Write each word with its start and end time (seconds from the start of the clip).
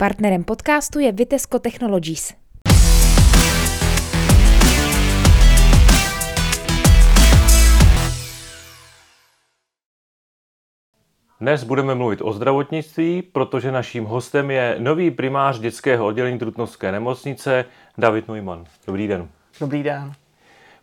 Partnerem 0.00 0.44
podcastu 0.44 0.98
je 0.98 1.12
Vitesco 1.12 1.58
Technologies. 1.58 2.34
Dnes 11.40 11.64
budeme 11.64 11.94
mluvit 11.94 12.20
o 12.22 12.32
zdravotnictví, 12.32 13.22
protože 13.22 13.72
naším 13.72 14.04
hostem 14.04 14.50
je 14.50 14.76
nový 14.78 15.10
primář 15.10 15.58
dětského 15.58 16.06
oddělení 16.06 16.38
Trutnovské 16.38 16.92
nemocnice 16.92 17.64
David 17.98 18.28
Neumann. 18.28 18.64
Dobrý 18.86 19.08
den. 19.08 19.28
Dobrý 19.60 19.82
den. 19.82 20.12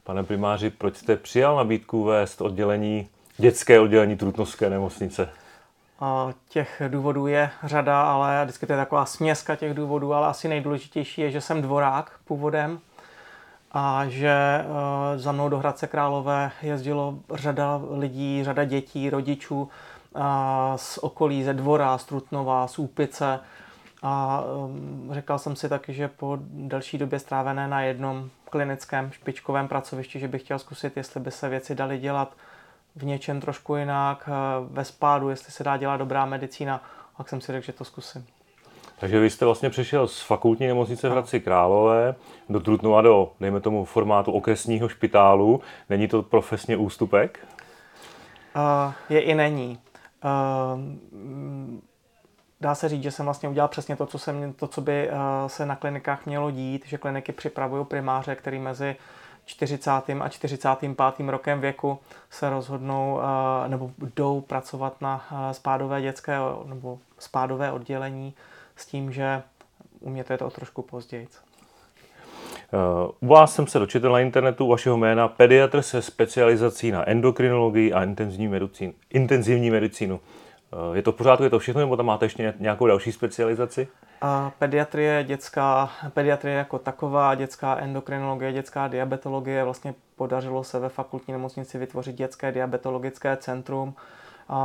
Pane 0.04 0.24
primáři, 0.24 0.70
proč 0.70 0.96
jste 0.96 1.16
přijal 1.16 1.56
nabídku 1.56 2.04
vést 2.04 2.42
oddělení, 2.42 3.08
dětské 3.38 3.80
oddělení 3.80 4.18
Trutnovské 4.18 4.70
nemocnice? 4.70 5.30
Těch 6.50 6.82
důvodů 6.88 7.28
je 7.28 7.50
řada, 7.64 8.02
ale 8.02 8.44
vždycky 8.44 8.66
to 8.66 8.74
je 8.74 8.78
taková 8.78 9.06
směska 9.06 9.56
těch 9.56 9.74
důvodů, 9.74 10.14
ale 10.14 10.28
asi 10.28 10.48
nejdůležitější 10.48 11.22
je, 11.22 11.32
že 11.32 11.42
jsem 11.42 11.62
dvorák 11.62 12.12
původem 12.26 12.80
a 13.72 14.04
že 14.08 14.30
e, 14.30 14.66
za 15.20 15.32
mnou 15.32 15.50
do 15.50 15.60
Hradce 15.60 15.88
Králové 15.88 16.52
jezdilo 16.62 17.16
řada 17.34 17.82
lidí, 17.90 18.44
řada 18.44 18.64
dětí, 18.64 19.10
rodičů 19.10 19.70
z 20.76 20.98
okolí, 20.98 21.44
ze 21.44 21.54
dvora, 21.54 21.98
z 21.98 22.06
Trutnova, 22.06 22.68
z 22.68 22.80
Úpice. 22.80 23.40
A 24.04 24.44
um, 24.66 25.10
říkal 25.14 25.40
jsem 25.40 25.56
si 25.56 25.70
taky, 25.70 25.94
že 25.94 26.08
po 26.08 26.38
delší 26.42 26.98
době 26.98 27.20
strávené 27.20 27.68
na 27.68 27.82
jednom 27.82 28.30
klinickém 28.50 29.12
špičkovém 29.12 29.68
pracovišti, 29.68 30.20
že 30.20 30.28
bych 30.28 30.42
chtěl 30.42 30.60
zkusit, 30.60 30.98
jestli 30.98 31.20
by 31.20 31.32
se 31.32 31.50
věci 31.50 31.76
daly 31.76 31.98
dělat 31.98 32.34
v 32.98 33.06
něčem 33.06 33.42
trošku 33.42 33.76
jinak, 33.76 34.30
eh, 34.30 34.32
ve 34.70 34.86
spádu, 34.86 35.30
jestli 35.30 35.52
se 35.52 35.64
dá 35.64 35.78
dělat 35.78 35.98
dobrá 35.98 36.26
medicína, 36.26 36.84
tak 37.18 37.30
jsem 37.30 37.42
si 37.42 37.52
řekl, 37.52 37.66
že 37.66 37.74
to 37.74 37.86
zkusím. 37.86 38.26
Takže 39.00 39.20
vy 39.20 39.30
jste 39.30 39.46
vlastně 39.46 39.70
přišel 39.70 40.08
z 40.08 40.22
fakultní 40.22 40.68
nemocnice 40.68 41.10
v 41.10 41.12
Hradci 41.12 41.40
Králové 41.40 42.16
do 42.50 42.60
Trutnova 42.60 43.02
do, 43.02 43.32
dejme 43.40 43.60
tomu, 43.60 43.86
formátu 43.86 44.32
okresního 44.32 44.90
špitálu. 44.90 45.62
Není 45.90 46.08
to 46.08 46.24
profesně 46.24 46.78
ústupek? 46.78 47.40
Uh, 48.56 48.94
je 49.10 49.22
i 49.22 49.36
není. 49.36 49.80
Uh, 50.24 50.82
dá 52.62 52.76
se 52.76 52.90
říct, 52.90 53.04
že 53.04 53.12
jsem 53.12 53.26
vlastně 53.26 53.50
udělal 53.50 53.68
přesně 53.68 53.96
to, 53.96 54.06
co, 54.06 54.20
jsem, 54.20 54.54
to, 54.54 54.68
co 54.68 54.82
by 54.82 55.10
uh, 55.10 55.18
se 55.48 55.66
na 55.66 55.76
klinikách 55.76 56.26
mělo 56.26 56.52
dít, 56.52 56.86
že 56.86 56.98
kliniky 56.98 57.32
připravují 57.32 57.86
primáře, 57.86 58.36
který 58.36 58.60
mezi 58.60 58.96
40. 59.48 59.90
a 60.20 60.30
45. 60.30 60.96
rokem 61.28 61.62
věku 61.62 62.00
se 62.30 62.50
rozhodnou 62.50 63.16
uh, 63.16 63.22
nebo 63.68 63.92
jdou 64.16 64.42
pracovat 64.42 65.02
na 65.02 65.26
uh, 65.32 65.52
spádové 65.52 66.02
dětské 66.02 66.38
nebo 66.66 67.00
spádové 67.20 67.72
oddělení 67.72 68.34
s 68.76 68.86
tím, 68.86 69.12
že 69.12 69.42
u 70.00 70.10
mě 70.10 70.24
to 70.24 70.34
je 70.34 70.38
to 70.38 70.50
trošku 70.50 70.82
později. 70.82 71.28
U 73.20 73.28
vás 73.28 73.56
jsem 73.56 73.68
se 73.68 73.80
dočetl 73.80 74.12
na 74.12 74.20
internetu 74.20 74.68
vašeho 74.68 74.98
jména 74.98 75.28
pediatr 75.28 75.82
se 75.82 76.02
specializací 76.02 76.92
na 76.92 77.10
endokrinologii 77.10 77.94
a 77.94 78.04
intenzivní 78.04 78.48
medicínu. 78.48 78.94
Intenzivní 79.10 79.72
medicínu. 79.72 80.20
Je 80.94 81.02
to 81.02 81.12
v 81.12 81.16
pořádku, 81.16 81.44
je 81.44 81.50
to 81.50 81.60
všechno, 81.60 81.82
nebo 81.82 81.98
tam 81.98 82.06
máte 82.06 82.26
ještě 82.26 82.54
nějakou 82.60 82.88
další 82.88 83.12
specializaci? 83.12 83.88
A 84.22 84.52
pediatrie, 84.60 85.24
dětská, 85.24 85.90
pediatrie 86.14 86.58
jako 86.58 86.80
taková, 86.80 87.36
dětská 87.36 87.78
endokrinologie, 87.78 88.54
dětská 88.54 88.88
diabetologie, 88.88 89.64
vlastně 89.64 89.94
podařilo 90.16 90.64
se 90.64 90.80
ve 90.80 90.90
fakultní 90.90 91.32
nemocnici 91.32 91.78
vytvořit 91.78 92.16
dětské 92.16 92.52
diabetologické 92.52 93.38
centrum, 93.38 93.96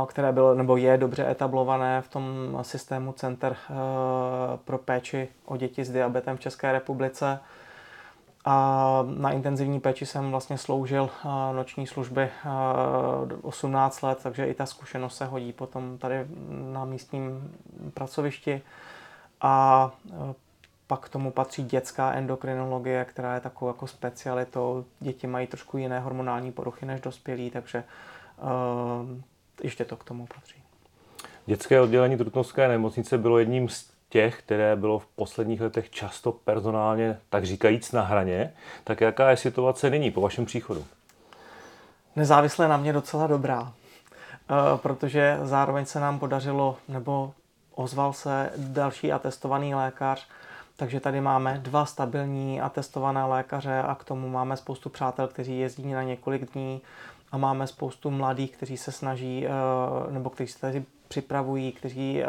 které 0.07 0.31
bylo 0.31 0.55
nebo 0.55 0.77
je 0.77 0.97
dobře 0.97 1.31
etablované 1.31 2.01
v 2.01 2.07
tom 2.07 2.57
systému 2.61 3.11
center 3.11 3.55
eh, 3.55 3.73
pro 4.65 4.77
péči 4.77 5.27
o 5.45 5.57
děti 5.57 5.85
s 5.85 5.91
diabetem 5.91 6.37
v 6.37 6.39
České 6.39 6.71
republice. 6.71 7.39
A 8.45 9.05
na 9.17 9.31
intenzivní 9.31 9.79
péči 9.79 10.05
jsem 10.05 10.31
vlastně 10.31 10.57
sloužil 10.57 11.09
noční 11.51 11.87
služby 11.87 12.29
18 13.41 14.01
let, 14.01 14.19
takže 14.23 14.45
i 14.45 14.53
ta 14.53 14.65
zkušenost 14.65 15.17
se 15.17 15.25
hodí 15.25 15.53
potom 15.53 15.97
tady 15.97 16.15
na 16.71 16.85
místním 16.85 17.53
pracovišti. 17.93 18.61
A 19.41 19.91
pak 20.87 20.99
k 20.99 21.09
tomu 21.09 21.31
patří 21.31 21.63
dětská 21.63 22.13
endokrinologie, 22.13 23.05
která 23.05 23.33
je 23.33 23.39
takovou 23.39 23.69
jako 23.69 23.87
specialitou. 23.87 24.85
Děti 24.99 25.27
mají 25.27 25.47
trošku 25.47 25.77
jiné 25.77 25.99
hormonální 25.99 26.51
poruchy 26.51 26.85
než 26.85 27.01
dospělí, 27.01 27.51
takže 27.51 27.83
ještě 29.63 29.85
to 29.85 29.95
k 29.95 30.03
tomu 30.03 30.27
patří. 30.35 30.63
Dětské 31.45 31.81
oddělení 31.81 32.17
Trutnovské 32.17 32.67
nemocnice 32.67 33.17
bylo 33.17 33.39
jedním 33.39 33.69
z 33.69 33.92
těch, 34.13 34.39
které 34.39 34.75
bylo 34.75 34.99
v 34.99 35.07
posledních 35.07 35.61
letech 35.61 35.89
často 35.89 36.31
personálně, 36.31 37.19
tak 37.29 37.45
říkajíc, 37.45 37.91
na 37.91 38.01
hraně, 38.01 38.53
tak 38.83 39.01
jaká 39.01 39.29
je 39.29 39.37
situace 39.37 39.89
nyní 39.89 40.11
po 40.11 40.21
vašem 40.21 40.45
příchodu? 40.45 40.85
Nezávisle 42.15 42.67
na 42.67 42.77
mě 42.77 42.93
docela 42.93 43.27
dobrá, 43.27 43.73
eh, 43.73 44.53
protože 44.77 45.39
zároveň 45.43 45.85
se 45.85 45.99
nám 45.99 46.19
podařilo, 46.19 46.77
nebo 46.87 47.33
ozval 47.75 48.13
se 48.13 48.51
další 48.57 49.11
atestovaný 49.11 49.75
lékař, 49.75 50.27
takže 50.75 50.99
tady 50.99 51.21
máme 51.21 51.59
dva 51.61 51.85
stabilní 51.85 52.61
atestované 52.61 53.25
lékaře 53.25 53.81
a 53.81 53.95
k 53.95 54.03
tomu 54.03 54.29
máme 54.29 54.57
spoustu 54.57 54.89
přátel, 54.89 55.27
kteří 55.27 55.59
jezdí 55.59 55.93
na 55.93 56.03
několik 56.03 56.53
dní 56.53 56.81
a 57.31 57.37
máme 57.37 57.67
spoustu 57.67 58.11
mladých, 58.11 58.57
kteří 58.57 58.77
se 58.77 58.91
snaží, 58.91 59.47
eh, 59.47 59.49
nebo 60.11 60.29
kteří 60.29 60.53
se 60.53 60.59
tady 60.59 60.83
připravují, 61.07 61.71
kteří, 61.71 62.23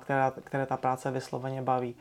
které, 0.00 0.32
které 0.44 0.66
ta 0.66 0.76
práce 0.76 1.10
vysloveně 1.10 1.62
baví. 1.62 1.94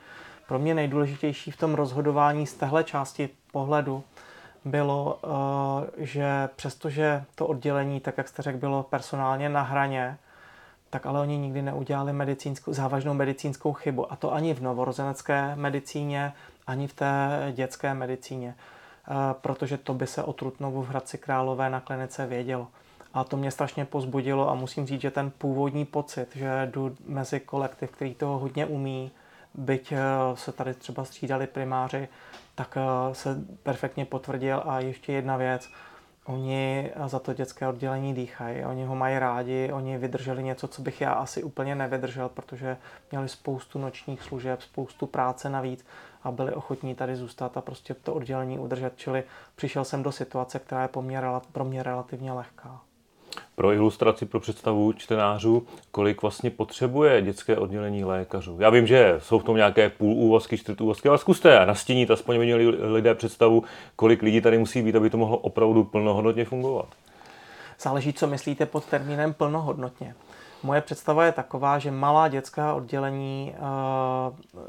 Pro 0.47 0.59
mě 0.59 0.73
nejdůležitější 0.75 1.51
v 1.51 1.57
tom 1.57 1.73
rozhodování 1.73 2.47
z 2.47 2.53
téhle 2.53 2.83
části 2.83 3.29
pohledu 3.51 4.03
bylo, 4.65 5.19
že 5.97 6.49
přestože 6.55 7.23
to 7.35 7.47
oddělení, 7.47 7.99
tak 7.99 8.17
jak 8.17 8.27
jste 8.27 8.41
řekl, 8.41 8.57
bylo 8.57 8.83
personálně 8.83 9.49
na 9.49 9.61
hraně, 9.61 10.17
tak 10.89 11.05
ale 11.05 11.19
oni 11.19 11.37
nikdy 11.37 11.61
neudělali 11.61 12.13
medicínskou, 12.13 12.73
závažnou 12.73 13.13
medicínskou 13.13 13.73
chybu. 13.73 14.11
A 14.11 14.15
to 14.15 14.33
ani 14.33 14.53
v 14.53 14.61
novorozenecké 14.61 15.55
medicíně, 15.55 16.33
ani 16.67 16.87
v 16.87 16.93
té 16.93 17.29
dětské 17.55 17.93
medicíně. 17.93 18.55
Protože 19.33 19.77
to 19.77 19.93
by 19.93 20.07
se 20.07 20.23
o 20.23 20.33
Trutnovu 20.33 20.83
v 20.83 20.89
Hradci 20.89 21.17
Králové 21.17 21.69
na 21.69 21.79
klinice 21.79 22.27
vědělo. 22.27 22.67
A 23.13 23.23
to 23.23 23.37
mě 23.37 23.51
strašně 23.51 23.85
pozbudilo 23.85 24.49
a 24.49 24.53
musím 24.53 24.87
říct, 24.87 25.01
že 25.01 25.11
ten 25.11 25.31
původní 25.37 25.85
pocit, 25.85 26.35
že 26.35 26.69
jdu 26.71 26.95
mezi 27.05 27.39
kolektiv, 27.39 27.91
který 27.91 28.15
toho 28.15 28.39
hodně 28.39 28.65
umí, 28.65 29.11
byť 29.53 29.91
eh, 29.91 29.97
se 30.33 30.51
tady 30.51 30.73
třeba 30.73 31.05
střídali 31.05 31.47
primáři, 31.47 32.07
tak 32.55 32.77
eh, 32.77 33.15
se 33.15 33.43
perfektně 33.63 34.05
potvrdil. 34.05 34.63
A 34.65 34.79
ještě 34.79 35.13
jedna 35.13 35.37
věc, 35.37 35.69
oni 36.25 36.91
za 37.05 37.19
to 37.19 37.33
dětské 37.33 37.67
oddělení 37.67 38.13
dýchají, 38.13 38.65
oni 38.65 38.85
ho 38.85 38.95
mají 38.95 39.19
rádi, 39.19 39.71
oni 39.73 39.97
vydrželi 39.97 40.43
něco, 40.43 40.67
co 40.67 40.81
bych 40.81 41.01
já 41.01 41.11
asi 41.11 41.43
úplně 41.43 41.75
nevydržel, 41.75 42.29
protože 42.29 42.77
měli 43.11 43.29
spoustu 43.29 43.79
nočních 43.79 44.21
služeb, 44.21 44.61
spoustu 44.61 45.07
práce 45.07 45.49
navíc 45.49 45.85
a 46.23 46.31
byli 46.31 46.53
ochotní 46.53 46.95
tady 46.95 47.15
zůstat 47.15 47.57
a 47.57 47.61
prostě 47.61 47.93
to 47.93 48.13
oddělení 48.13 48.59
udržet. 48.59 48.93
Čili 48.95 49.23
přišel 49.55 49.85
jsem 49.85 50.03
do 50.03 50.11
situace, 50.11 50.59
která 50.59 50.81
je 50.81 50.89
pro 51.51 51.65
mě 51.65 51.83
relativně 51.83 52.31
lehká 52.31 52.81
pro 53.59 53.73
ilustraci, 53.73 54.25
pro 54.25 54.39
představu 54.39 54.93
čtenářů, 54.93 55.67
kolik 55.91 56.21
vlastně 56.21 56.49
potřebuje 56.49 57.21
dětské 57.21 57.57
oddělení 57.57 58.03
lékařů. 58.03 58.57
Já 58.59 58.69
vím, 58.69 58.87
že 58.87 59.15
jsou 59.19 59.39
v 59.39 59.43
tom 59.43 59.55
nějaké 59.55 59.89
půl 59.89 60.13
úvazky, 60.13 60.57
čtvrt 60.57 60.81
úvazky, 60.81 61.09
ale 61.09 61.17
zkuste 61.17 61.65
nastínit, 61.65 62.11
aspoň 62.11 62.37
měli 62.37 62.67
lidé 62.67 63.15
představu, 63.15 63.63
kolik 63.95 64.21
lidí 64.21 64.41
tady 64.41 64.57
musí 64.57 64.81
být, 64.81 64.95
aby 64.95 65.09
to 65.09 65.17
mohlo 65.17 65.37
opravdu 65.37 65.83
plnohodnotně 65.83 66.45
fungovat. 66.45 66.87
Záleží, 67.79 68.13
co 68.13 68.27
myslíte 68.27 68.65
pod 68.65 68.85
termínem 68.85 69.33
plnohodnotně. 69.33 70.15
Moje 70.63 70.81
představa 70.81 71.25
je 71.25 71.31
taková, 71.31 71.79
že 71.79 71.91
malá 71.91 72.27
dětská 72.27 72.73
oddělení 72.73 73.55
uh, 73.59 73.67
uh, 74.53 74.61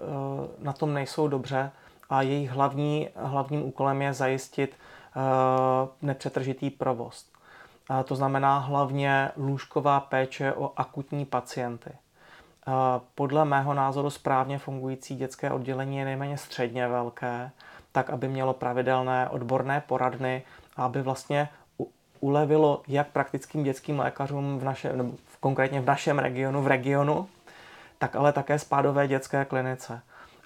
na 0.62 0.72
tom 0.72 0.94
nejsou 0.94 1.28
dobře 1.28 1.70
a 2.10 2.22
jejich 2.22 2.50
hlavní, 2.50 3.08
hlavním 3.16 3.62
úkolem 3.62 4.02
je 4.02 4.12
zajistit 4.12 4.74
uh, 5.16 5.88
nepřetržitý 6.02 6.70
provoz. 6.70 7.30
To 8.04 8.16
znamená 8.16 8.58
hlavně 8.58 9.30
lůžková 9.36 10.00
péče 10.00 10.52
o 10.52 10.72
akutní 10.76 11.24
pacienty. 11.24 11.90
Podle 13.14 13.44
mého 13.44 13.74
názoru 13.74 14.10
správně 14.10 14.58
fungující 14.58 15.16
dětské 15.16 15.50
oddělení 15.50 15.96
je 15.96 16.04
nejméně 16.04 16.38
středně 16.38 16.88
velké, 16.88 17.50
tak 17.92 18.10
aby 18.10 18.28
mělo 18.28 18.54
pravidelné 18.54 19.28
odborné 19.28 19.82
poradny 19.86 20.42
a 20.76 20.84
aby 20.84 21.02
vlastně 21.02 21.48
ulevilo 22.20 22.82
jak 22.88 23.08
praktickým 23.08 23.62
dětským 23.62 23.98
lékařům 23.98 24.58
v 24.58 24.64
našem, 24.64 24.98
nebo 24.98 25.12
konkrétně 25.40 25.80
v 25.80 25.86
našem 25.86 26.18
regionu, 26.18 26.62
v 26.62 26.66
regionu, 26.66 27.28
tak 27.98 28.16
ale 28.16 28.32
také 28.32 28.58
spádové 28.58 29.08
dětské 29.08 29.44
klinice. 29.44 30.00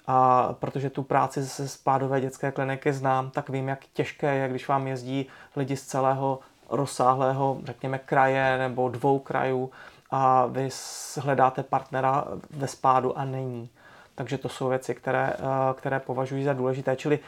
A 0.07 0.49
protože 0.53 0.89
tu 0.89 1.03
práci 1.03 1.41
ze 1.41 1.67
spádové 1.67 2.21
dětské 2.21 2.51
kliniky 2.51 2.93
znám, 2.93 3.29
tak 3.29 3.49
vím, 3.49 3.67
jak 3.67 3.79
těžké 3.93 4.35
je, 4.35 4.47
když 4.49 4.67
vám 4.67 4.87
jezdí 4.87 5.27
lidi 5.55 5.77
z 5.77 5.85
celého 5.85 6.39
rozsáhlého, 6.69 7.57
řekněme, 7.63 7.99
kraje 7.99 8.57
nebo 8.57 8.89
dvou 8.89 9.19
krajů 9.19 9.71
a 10.11 10.45
vy 10.45 10.69
hledáte 11.21 11.63
partnera 11.63 12.25
ve 12.49 12.67
spádu 12.67 13.17
a 13.17 13.25
není. 13.25 13.69
Takže 14.15 14.37
to 14.37 14.49
jsou 14.49 14.69
věci, 14.69 14.95
které, 14.95 15.33
které 15.75 15.99
považuji 15.99 16.43
za 16.43 16.53
důležité. 16.53 16.95
Čili 16.95 17.19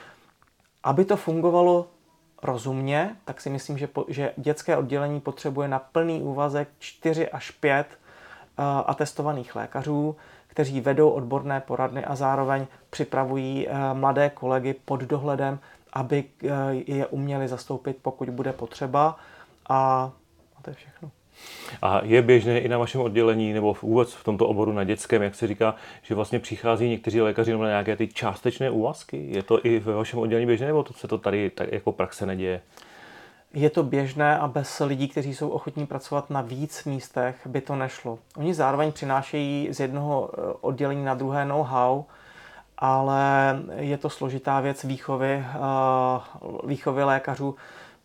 aby 0.87 1.05
to 1.05 1.17
fungovalo 1.17 1.87
rozumně, 2.43 3.15
tak 3.25 3.41
si 3.41 3.49
myslím, 3.49 3.77
že, 3.77 3.87
po, 3.87 4.05
že 4.07 4.33
dětské 4.37 4.77
oddělení 4.77 5.21
potřebuje 5.21 5.67
na 5.67 5.79
plný 5.79 6.21
úvazek 6.21 6.67
4 6.79 7.29
až 7.29 7.51
5 7.51 7.87
uh, 7.87 8.65
atestovaných 8.85 9.55
lékařů, 9.55 10.15
kteří 10.47 10.81
vedou 10.81 11.09
odborné 11.09 11.61
poradny 11.61 12.05
a 12.05 12.15
zároveň 12.15 12.67
připravují 12.89 13.67
uh, 13.67 13.73
mladé 13.93 14.29
kolegy 14.29 14.75
pod 14.85 15.01
dohledem, 15.01 15.59
aby 15.97 16.23
uh, 16.43 16.49
je 16.87 17.05
uměli 17.05 17.47
zastoupit, 17.47 17.97
pokud 18.01 18.29
bude 18.29 18.53
potřeba. 18.53 19.17
A, 19.69 20.11
a 20.57 20.61
to 20.61 20.69
je 20.69 20.73
všechno. 20.73 21.11
A 21.81 22.01
je 22.03 22.21
běžné 22.21 22.59
i 22.59 22.67
na 22.67 22.77
vašem 22.77 23.01
oddělení 23.01 23.53
nebo 23.53 23.73
v 23.73 23.83
vůbec 23.83 24.13
v 24.13 24.23
tomto 24.23 24.47
oboru 24.47 24.71
na 24.71 24.83
dětském, 24.83 25.21
jak 25.21 25.35
se 25.35 25.47
říká, 25.47 25.75
že 26.01 26.15
vlastně 26.15 26.39
přichází 26.39 26.89
někteří 26.89 27.21
lékaři 27.21 27.57
na 27.57 27.67
nějaké 27.67 27.95
ty 27.95 28.07
částečné 28.07 28.69
úvazky? 28.69 29.27
Je 29.29 29.43
to 29.43 29.65
i 29.65 29.79
ve 29.79 29.93
vašem 29.93 30.19
oddělení 30.19 30.45
běžné, 30.45 30.67
nebo 30.67 30.83
to 30.83 30.93
se 30.93 31.07
to 31.07 31.17
tady 31.17 31.49
tak 31.49 31.71
jako 31.71 31.91
praxe 31.91 32.25
neděje? 32.25 32.61
Je 33.53 33.69
to 33.69 33.83
běžné 33.83 34.37
a 34.37 34.47
bez 34.47 34.79
lidí, 34.79 35.07
kteří 35.07 35.35
jsou 35.35 35.49
ochotní 35.49 35.85
pracovat 35.85 36.29
na 36.29 36.41
víc 36.41 36.83
místech, 36.85 37.35
by 37.45 37.61
to 37.61 37.75
nešlo. 37.75 38.19
Oni 38.37 38.53
zároveň 38.53 38.91
přinášejí 38.91 39.67
z 39.71 39.79
jednoho 39.79 40.29
eh, 40.33 40.53
oddělení 40.61 41.05
na 41.05 41.13
druhé 41.13 41.45
know-how, 41.45 42.03
ale 42.77 43.59
je 43.75 43.97
to 43.97 44.09
složitá 44.09 44.59
věc 44.59 44.83
výchovy, 44.83 45.45
eh, 45.45 45.59
výchovy 46.63 47.03
lékařů, 47.03 47.55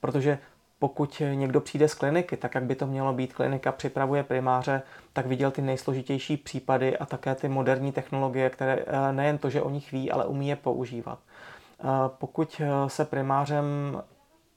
protože 0.01 0.39
pokud 0.79 1.23
někdo 1.35 1.61
přijde 1.61 1.89
z 1.89 1.95
kliniky, 1.95 2.37
tak 2.37 2.55
jak 2.55 2.65
by 2.65 2.75
to 2.75 2.87
mělo 2.87 3.13
být, 3.13 3.33
klinika 3.33 3.73
připravuje 3.73 4.23
primáře, 4.23 4.83
tak 5.13 5.27
viděl 5.27 5.51
ty 5.51 5.63
nejsložitější 5.63 6.37
případy 6.37 6.99
a 6.99 7.07
také 7.07 7.35
ty 7.35 7.49
moderní 7.49 7.93
technologie, 7.93 8.51
které 8.51 8.85
eh, 8.87 9.13
nejen 9.13 9.39
to, 9.39 9.51
že 9.51 9.63
o 9.63 9.71
nich 9.71 9.93
ví, 9.93 10.11
ale 10.11 10.27
umí 10.27 10.49
je 10.49 10.57
používat. 10.57 11.19
Eh, 11.19 11.85
pokud 12.19 12.61
se 12.87 13.05
primářem 13.05 13.65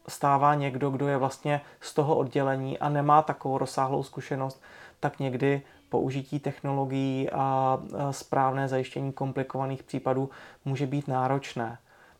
stává 0.08 0.56
někdo, 0.56 0.90
kdo 0.90 1.08
je 1.08 1.18
vlastně 1.18 1.62
z 1.80 1.94
toho 1.94 2.16
oddělení 2.16 2.80
a 2.80 2.90
nemá 2.90 3.22
takovou 3.22 3.58
rozsáhlou 3.58 4.04
zkušenost, 4.04 4.62
tak 5.00 5.20
někdy 5.20 5.62
použití 5.96 6.40
technologií 6.40 7.30
a 7.32 7.80
správné 8.12 8.68
zajištění 8.68 9.14
komplikovaných 9.14 9.84
případů 9.84 10.30
může 10.66 10.88
být 10.88 11.08
náročné. 11.08 11.78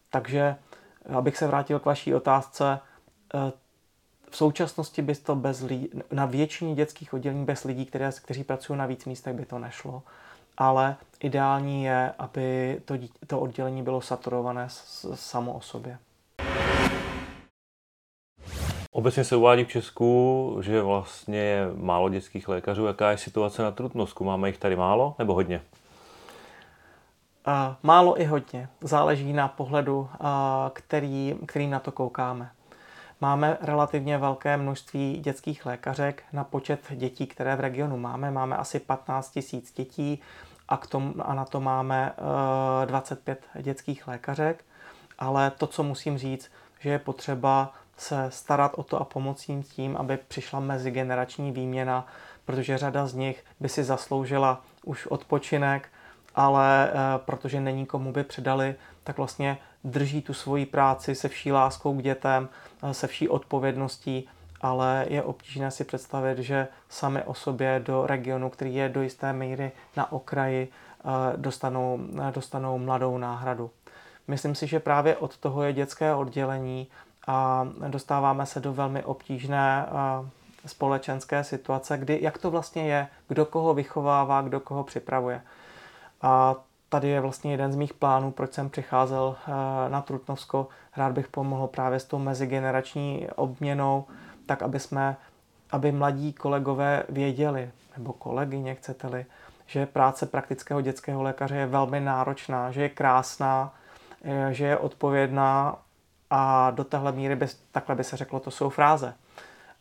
Takže, 0.10 0.56
abych 1.18 1.38
se 1.38 1.48
vrátil 1.48 1.80
k 1.80 1.86
vaší 1.86 2.16
otázce, 2.16 2.80
v 4.30 4.38
současnosti 4.38 5.02
by 5.02 5.16
to 5.16 5.36
bez 5.36 5.62
lidí, 5.62 5.90
na 6.12 6.26
většině 6.26 6.76
dětských 6.76 7.14
oddělení 7.14 7.46
bez 7.46 7.64
lidí, 7.64 7.86
které, 7.86 8.12
kteří 8.24 8.44
pracují 8.44 8.80
na 8.80 8.86
víc 8.86 9.06
místech, 9.06 9.36
by 9.36 9.46
to 9.46 9.60
nešlo. 9.60 10.04
Ale 10.58 10.96
ideální 11.20 11.84
je, 11.84 12.14
aby 12.20 12.82
to, 12.86 12.94
to 13.28 13.40
oddělení 13.40 13.84
bylo 13.84 14.02
saturované 14.02 14.68
samo 15.14 15.54
o 15.54 15.62
sobě. 15.62 15.98
Obecně 18.96 19.24
se 19.24 19.36
uvádí 19.36 19.64
v 19.64 19.68
Česku, 19.68 20.58
že 20.62 20.82
vlastně 20.82 21.40
je 21.40 21.68
málo 21.76 22.10
dětských 22.10 22.48
lékařů. 22.48 22.86
Jaká 22.86 23.12
je 23.12 23.18
situace 23.18 23.62
na 23.62 23.72
Trutnovsku? 23.72 24.24
Máme 24.24 24.50
jich 24.50 24.58
tady 24.58 24.76
málo 24.76 25.16
nebo 25.20 25.34
hodně? 25.34 25.62
Málo 27.84 28.22
i 28.22 28.26
hodně. 28.26 28.70
Záleží 28.82 29.34
na 29.34 29.48
pohledu, 29.48 30.10
který, 30.74 31.36
kterým 31.46 31.70
na 31.70 31.80
to 31.80 31.92
koukáme. 31.92 32.52
Máme 33.22 33.58
relativně 33.62 34.18
velké 34.18 34.58
množství 34.58 35.20
dětských 35.24 35.66
lékařek 35.66 36.24
na 36.34 36.44
počet 36.44 36.80
dětí, 36.90 37.28
které 37.28 37.56
v 37.56 37.60
regionu 37.60 37.98
máme. 37.98 38.32
Máme 38.32 38.58
asi 38.58 38.80
15 38.80 39.32
tisíc 39.32 39.74
dětí 39.74 40.22
a, 40.68 40.78
k 40.78 40.88
tomu, 40.88 41.14
a 41.20 41.34
na 41.34 41.46
to 41.46 41.62
máme 41.62 42.14
25 42.86 43.44
eh, 43.56 43.64
dětských 43.64 44.08
lékařek. 44.08 44.66
Ale 45.20 45.52
to, 45.52 45.68
co 45.68 45.84
musím 45.84 46.18
říct, 46.18 46.52
že 46.80 46.90
je 46.90 47.00
potřeba 47.00 47.74
se 47.98 48.26
starat 48.30 48.72
o 48.76 48.84
to 48.84 49.02
a 49.02 49.06
pomoct 49.06 49.50
jim 49.50 49.64
tím, 49.64 49.98
aby 49.98 50.18
přišla 50.18 50.60
mezigenerační 50.60 51.52
výměna, 51.52 52.08
protože 52.46 52.78
řada 52.78 53.08
z 53.08 53.14
nich 53.14 53.44
by 53.60 53.70
si 53.70 53.84
zasloužila 53.84 54.62
už 54.84 55.08
odpočinek, 55.08 55.90
ale 56.36 56.90
eh, 56.90 56.94
protože 57.26 57.62
není 57.62 57.86
komu 57.86 58.12
by 58.12 58.24
předali, 58.24 58.76
tak 59.04 59.18
vlastně 59.18 59.58
drží 59.84 60.22
tu 60.22 60.34
svoji 60.34 60.66
práci 60.66 61.16
se 61.16 61.30
vší 61.30 61.52
láskou 61.52 61.94
k 61.94 62.04
dětem, 62.04 62.50
eh, 62.84 62.94
se 62.94 63.08
vší 63.08 63.30
odpovědností, 63.30 64.28
ale 64.62 65.06
je 65.10 65.24
obtížné 65.24 65.72
si 65.72 65.84
představit, 65.84 66.38
že 66.40 66.68
sami 66.90 67.24
o 67.24 67.34
sobě 67.34 67.82
do 67.86 68.08
regionu, 68.08 68.50
který 68.50 68.76
je 68.76 68.90
do 68.90 69.02
jisté 69.02 69.34
míry 69.34 69.72
na 69.98 70.12
okraji, 70.12 70.68
eh, 71.00 71.38
dostanou, 71.38 72.00
dostanou 72.32 72.78
mladou 72.78 73.18
náhradu. 73.18 73.72
Myslím 74.28 74.56
si, 74.56 74.68
že 74.68 74.80
právě 74.80 75.18
od 75.18 75.38
toho 75.38 75.64
je 75.64 75.74
dětské 75.74 76.16
oddělení 76.16 76.88
a 77.28 77.68
dostáváme 77.88 78.46
se 78.46 78.60
do 78.60 78.74
velmi 78.74 79.04
obtížné 79.04 79.86
společenské 80.66 81.44
situace, 81.44 81.98
kdy 81.98 82.20
jak 82.22 82.38
to 82.38 82.52
vlastně 82.52 82.88
je, 82.88 83.08
kdo 83.28 83.46
koho 83.46 83.74
vychovává, 83.74 84.42
kdo 84.42 84.60
koho 84.60 84.84
připravuje. 84.84 85.42
A 86.22 86.56
tady 86.90 87.08
je 87.08 87.22
vlastně 87.22 87.52
jeden 87.52 87.72
z 87.72 87.76
mých 87.76 87.94
plánů, 87.94 88.32
proč 88.32 88.54
jsem 88.54 88.70
přicházel 88.70 89.36
na 89.88 90.02
Trutnovsko. 90.02 90.68
Rád 90.98 91.12
bych 91.12 91.28
pomohl 91.28 91.68
právě 91.68 92.00
s 92.00 92.06
tou 92.06 92.20
mezigenerační 92.20 93.28
obměnou, 93.36 94.06
tak 94.46 94.62
aby 94.62 94.80
jsme, 94.80 95.18
aby 95.72 95.92
mladí 95.92 96.34
kolegové 96.34 97.04
věděli, 97.10 97.72
nebo 97.98 98.14
kolegyně 98.14 98.76
chcete-li, 98.76 99.26
že 99.66 99.86
práce 99.86 100.26
praktického 100.26 100.82
dětského 100.82 101.24
lékaře 101.24 101.56
je 101.56 101.66
velmi 101.66 102.00
náročná, 102.00 102.72
že 102.72 102.82
je 102.82 102.90
krásná, 102.90 103.74
že 104.52 104.66
je 104.66 104.78
odpovědná 104.78 105.78
a 106.30 106.72
do 106.72 106.84
téhle 106.84 107.12
míry, 107.12 107.36
by, 107.36 107.48
takhle 107.72 107.96
by 107.96 108.04
se 108.04 108.18
řeklo, 108.18 108.40
to 108.40 108.52
jsou 108.52 108.70
fráze 108.70 109.14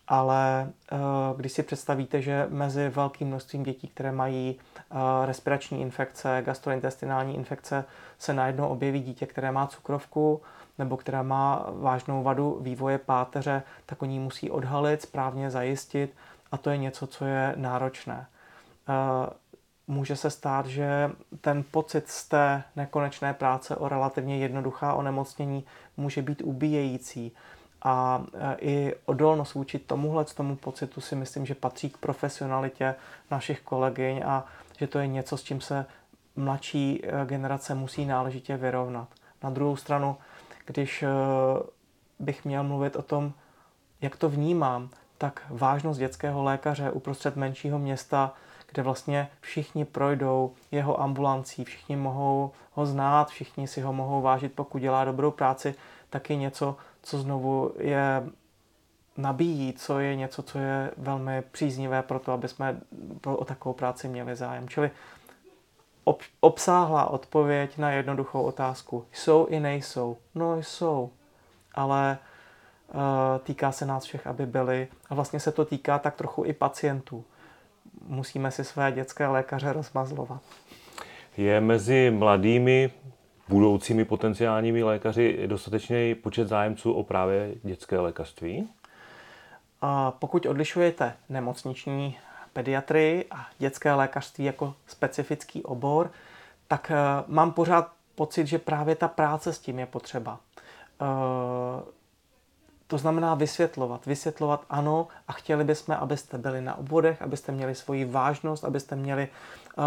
ale 0.08 0.72
eh, 0.92 0.96
když 1.36 1.52
si 1.52 1.62
představíte, 1.62 2.22
že 2.22 2.46
mezi 2.50 2.88
velkým 2.88 3.28
množstvím 3.28 3.62
dětí, 3.62 3.88
které 3.88 4.12
mají 4.12 4.58
eh, 4.78 4.96
respirační 5.26 5.80
infekce, 5.80 6.42
gastrointestinální 6.46 7.34
infekce, 7.34 7.84
se 8.18 8.34
najednou 8.34 8.68
objeví 8.68 9.02
dítě, 9.02 9.26
které 9.26 9.52
má 9.52 9.66
cukrovku 9.66 10.42
nebo 10.78 10.96
která 10.96 11.22
má 11.22 11.66
vážnou 11.72 12.22
vadu 12.22 12.58
vývoje 12.60 12.98
páteře, 12.98 13.62
tak 13.86 14.02
oni 14.02 14.18
musí 14.18 14.50
odhalit, 14.50 15.02
správně 15.02 15.50
zajistit 15.50 16.14
a 16.52 16.56
to 16.56 16.70
je 16.70 16.76
něco, 16.76 17.06
co 17.06 17.24
je 17.24 17.54
náročné. 17.56 18.26
Může 19.86 20.16
se 20.16 20.30
stát, 20.30 20.66
že 20.66 21.10
ten 21.40 21.64
pocit 21.70 22.08
z 22.08 22.28
té 22.28 22.62
nekonečné 22.76 23.34
práce 23.34 23.76
o 23.76 23.88
relativně 23.88 24.38
jednoduchá 24.38 24.94
onemocnění 24.94 25.64
může 25.96 26.22
být 26.22 26.42
ubíjející 26.44 27.32
a 27.82 28.24
e, 28.34 28.56
i 28.60 28.94
odolnost 29.04 29.54
vůči 29.54 29.78
tomuhle 29.78 30.24
tomu 30.24 30.56
pocitu 30.56 31.00
si 31.00 31.16
myslím, 31.16 31.46
že 31.46 31.54
patří 31.54 31.90
k 31.90 31.96
profesionalitě 31.98 32.94
našich 33.30 33.60
kolegyň 33.60 34.22
a 34.26 34.44
že 34.78 34.86
to 34.86 34.98
je 34.98 35.06
něco, 35.06 35.36
s 35.36 35.42
čím 35.42 35.60
se 35.60 35.86
mladší 36.36 37.02
e, 37.04 37.26
generace 37.26 37.74
musí 37.74 38.06
náležitě 38.06 38.56
vyrovnat. 38.56 39.08
Na 39.42 39.50
druhou 39.50 39.76
stranu, 39.76 40.16
když 40.66 41.02
e, 41.02 41.08
bych 42.18 42.44
měl 42.44 42.64
mluvit 42.64 42.96
o 42.96 43.02
tom, 43.02 43.32
jak 44.00 44.16
to 44.16 44.28
vnímám, 44.28 44.90
tak 45.18 45.42
vážnost 45.50 45.98
dětského 45.98 46.42
lékaře 46.42 46.90
uprostřed 46.90 47.36
menšího 47.36 47.78
města, 47.78 48.32
kde 48.74 48.82
vlastně 48.82 49.28
všichni 49.40 49.84
projdou 49.84 50.52
jeho 50.70 51.00
ambulancí, 51.00 51.64
všichni 51.64 51.96
mohou 51.96 52.50
ho 52.72 52.86
znát, 52.86 53.28
všichni 53.28 53.68
si 53.68 53.80
ho 53.80 53.92
mohou 53.92 54.22
vážit, 54.22 54.52
pokud 54.52 54.78
dělá 54.78 55.04
dobrou 55.04 55.30
práci, 55.30 55.74
tak 56.10 56.30
je 56.30 56.36
něco, 56.36 56.76
co 57.02 57.18
znovu 57.18 57.72
je 57.78 58.26
nabíjí, 59.16 59.72
co 59.72 59.98
je 59.98 60.16
něco, 60.16 60.42
co 60.42 60.58
je 60.58 60.90
velmi 60.96 61.42
příznivé 61.50 62.02
pro 62.02 62.18
to, 62.18 62.32
aby 62.32 62.48
jsme 62.48 62.80
o 63.26 63.44
takovou 63.44 63.72
práci 63.72 64.08
měli 64.08 64.36
zájem. 64.36 64.68
Čili 64.68 64.90
ob, 66.04 66.22
obsáhlá 66.40 67.10
odpověď 67.10 67.78
na 67.78 67.90
jednoduchou 67.90 68.42
otázku. 68.42 69.06
Jsou 69.12 69.46
i 69.46 69.60
nejsou? 69.60 70.16
No 70.34 70.56
jsou, 70.56 71.10
ale 71.74 72.18
uh, 72.94 73.00
týká 73.42 73.72
se 73.72 73.86
nás 73.86 74.04
všech, 74.04 74.26
aby 74.26 74.46
byli. 74.46 74.88
A 75.10 75.14
vlastně 75.14 75.40
se 75.40 75.52
to 75.52 75.64
týká 75.64 75.98
tak 75.98 76.14
trochu 76.14 76.44
i 76.44 76.52
pacientů. 76.52 77.24
Musíme 78.06 78.50
si 78.50 78.64
své 78.64 78.92
dětské 78.92 79.26
lékaře 79.26 79.72
rozmazlovat. 79.72 80.42
Je 81.36 81.60
mezi 81.60 82.10
mladými 82.10 82.90
budoucími 83.48 84.04
potenciálními 84.04 84.82
lékaři 84.82 85.46
dostatečný 85.46 86.14
počet 86.14 86.48
zájemců 86.48 86.92
o 86.92 87.02
právě 87.02 87.54
dětské 87.62 87.98
lékařství? 87.98 88.68
A 89.82 90.10
pokud 90.10 90.46
odlišujete 90.46 91.14
nemocniční 91.28 92.18
pediatrii 92.52 93.24
a 93.30 93.46
dětské 93.58 93.94
lékařství 93.94 94.44
jako 94.44 94.74
specifický 94.86 95.62
obor, 95.62 96.10
tak 96.68 96.90
eh, 96.90 96.96
mám 97.26 97.52
pořád 97.52 97.92
pocit, 98.14 98.46
že 98.46 98.58
právě 98.58 98.96
ta 98.96 99.08
práce 99.08 99.52
s 99.52 99.58
tím 99.58 99.78
je 99.78 99.86
potřeba. 99.86 100.40
To 102.86 102.98
znamená 102.98 103.34
vysvětlovat. 103.34 104.06
Vysvětlovat 104.06 104.64
ano 104.70 105.08
a 105.28 105.32
chtěli 105.32 105.64
bychom, 105.64 105.94
abyste 105.94 106.38
byli 106.38 106.60
na 106.60 106.78
obvodech, 106.78 107.22
abyste 107.22 107.52
měli 107.52 107.74
svoji 107.74 108.04
vážnost, 108.04 108.64
abyste 108.64 108.96
měli 108.96 109.28
uh, 109.76 109.84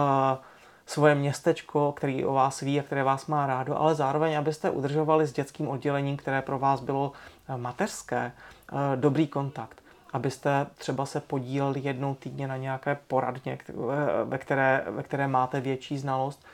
svoje 0.87 1.15
městečko, 1.15 1.91
který 1.91 2.25
o 2.25 2.33
vás 2.33 2.61
ví 2.61 2.79
a 2.79 2.83
které 2.83 3.03
vás 3.03 3.27
má 3.27 3.47
rádo, 3.47 3.77
ale 3.77 3.95
zároveň, 3.95 4.37
abyste 4.37 4.69
udržovali 4.69 5.27
s 5.27 5.33
dětským 5.33 5.67
oddělením, 5.67 6.17
které 6.17 6.41
pro 6.41 6.59
vás 6.59 6.81
bylo 6.81 7.11
eh, 7.49 7.57
mateřské, 7.57 8.31
eh, 8.31 8.95
dobrý 8.95 9.27
kontakt. 9.27 9.81
Abyste 10.13 10.67
třeba 10.77 11.05
se 11.05 11.19
podíleli 11.19 11.79
jednou 11.79 12.15
týdně 12.15 12.47
na 12.47 12.57
nějaké 12.57 12.97
poradně, 13.07 13.57
ve 14.23 14.37
které, 14.37 14.85
ve 14.89 15.03
které 15.03 15.27
máte 15.27 15.61
větší 15.61 15.97
znalost, 15.97 16.45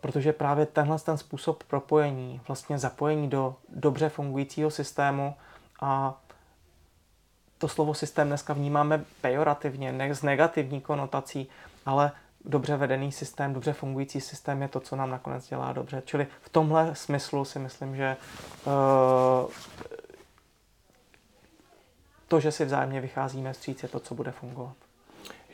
protože 0.00 0.32
právě 0.32 0.66
tenhle 0.66 0.98
ten 0.98 1.18
způsob 1.18 1.64
propojení, 1.64 2.40
vlastně 2.48 2.78
zapojení 2.78 3.28
do 3.28 3.54
dobře 3.68 4.08
fungujícího 4.08 4.70
systému 4.70 5.34
a 5.80 6.20
to 7.58 7.68
slovo 7.68 7.94
systém 7.94 8.28
dneska 8.28 8.52
vnímáme 8.52 9.04
pejorativně, 9.20 9.92
ne, 9.92 10.14
s 10.14 10.22
negativní 10.22 10.80
konotací, 10.80 11.48
ale 11.86 12.12
dobře 12.44 12.76
vedený 12.76 13.12
systém, 13.12 13.54
dobře 13.54 13.72
fungující 13.72 14.20
systém 14.20 14.62
je 14.62 14.68
to, 14.68 14.80
co 14.80 14.96
nám 14.96 15.10
nakonec 15.10 15.48
dělá 15.48 15.72
dobře. 15.72 16.02
Čili 16.06 16.26
v 16.40 16.48
tomhle 16.48 16.94
smyslu 16.94 17.44
si 17.44 17.58
myslím, 17.58 17.96
že 17.96 18.16
uh, 18.66 19.52
to, 22.28 22.40
že 22.40 22.52
si 22.52 22.64
vzájemně 22.64 23.00
vycházíme 23.00 23.52
vstříc, 23.52 23.82
je 23.82 23.88
to, 23.88 24.00
co 24.00 24.14
bude 24.14 24.30
fungovat. 24.30 24.76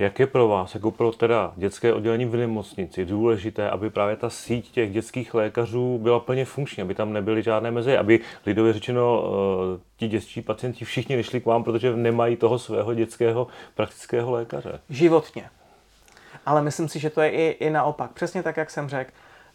Jak 0.01 0.19
je 0.19 0.27
pro 0.27 0.49
vás, 0.49 0.75
jako 0.75 0.91
pro 0.91 1.13
teda 1.13 1.53
dětské 1.57 1.95
oddělení 1.95 2.25
v 2.25 2.37
nemocnici, 2.37 3.05
důležité, 3.05 3.71
aby 3.71 3.91
právě 3.91 4.17
ta 4.17 4.31
síť 4.31 4.71
těch 4.71 4.93
dětských 4.93 5.35
lékařů 5.35 5.99
byla 5.99 6.21
plně 6.21 6.45
funkční, 6.45 6.83
aby 6.83 6.95
tam 6.95 7.13
nebyly 7.13 7.43
žádné 7.43 7.71
meze, 7.71 7.99
aby 7.99 8.21
lidově 8.47 8.73
řečeno 8.73 9.25
eh, 9.25 9.81
ti 9.97 10.09
dětští 10.09 10.43
pacienti 10.43 10.85
všichni 10.85 11.17
nešli 11.17 11.41
k 11.41 11.47
vám, 11.47 11.65
protože 11.65 11.97
nemají 11.97 12.37
toho 12.37 12.59
svého 12.59 12.95
dětského 12.95 13.47
praktického 13.75 14.31
lékaře? 14.31 14.81
Životně. 14.91 15.51
Ale 16.47 16.63
myslím 16.63 16.89
si, 16.89 16.99
že 16.99 17.11
to 17.11 17.21
je 17.21 17.31
i, 17.31 17.67
i 17.67 17.71
naopak. 17.71 18.11
Přesně 18.13 18.43
tak, 18.43 18.57
jak 18.57 18.71
jsem 18.71 18.89
řekl. 18.89 19.11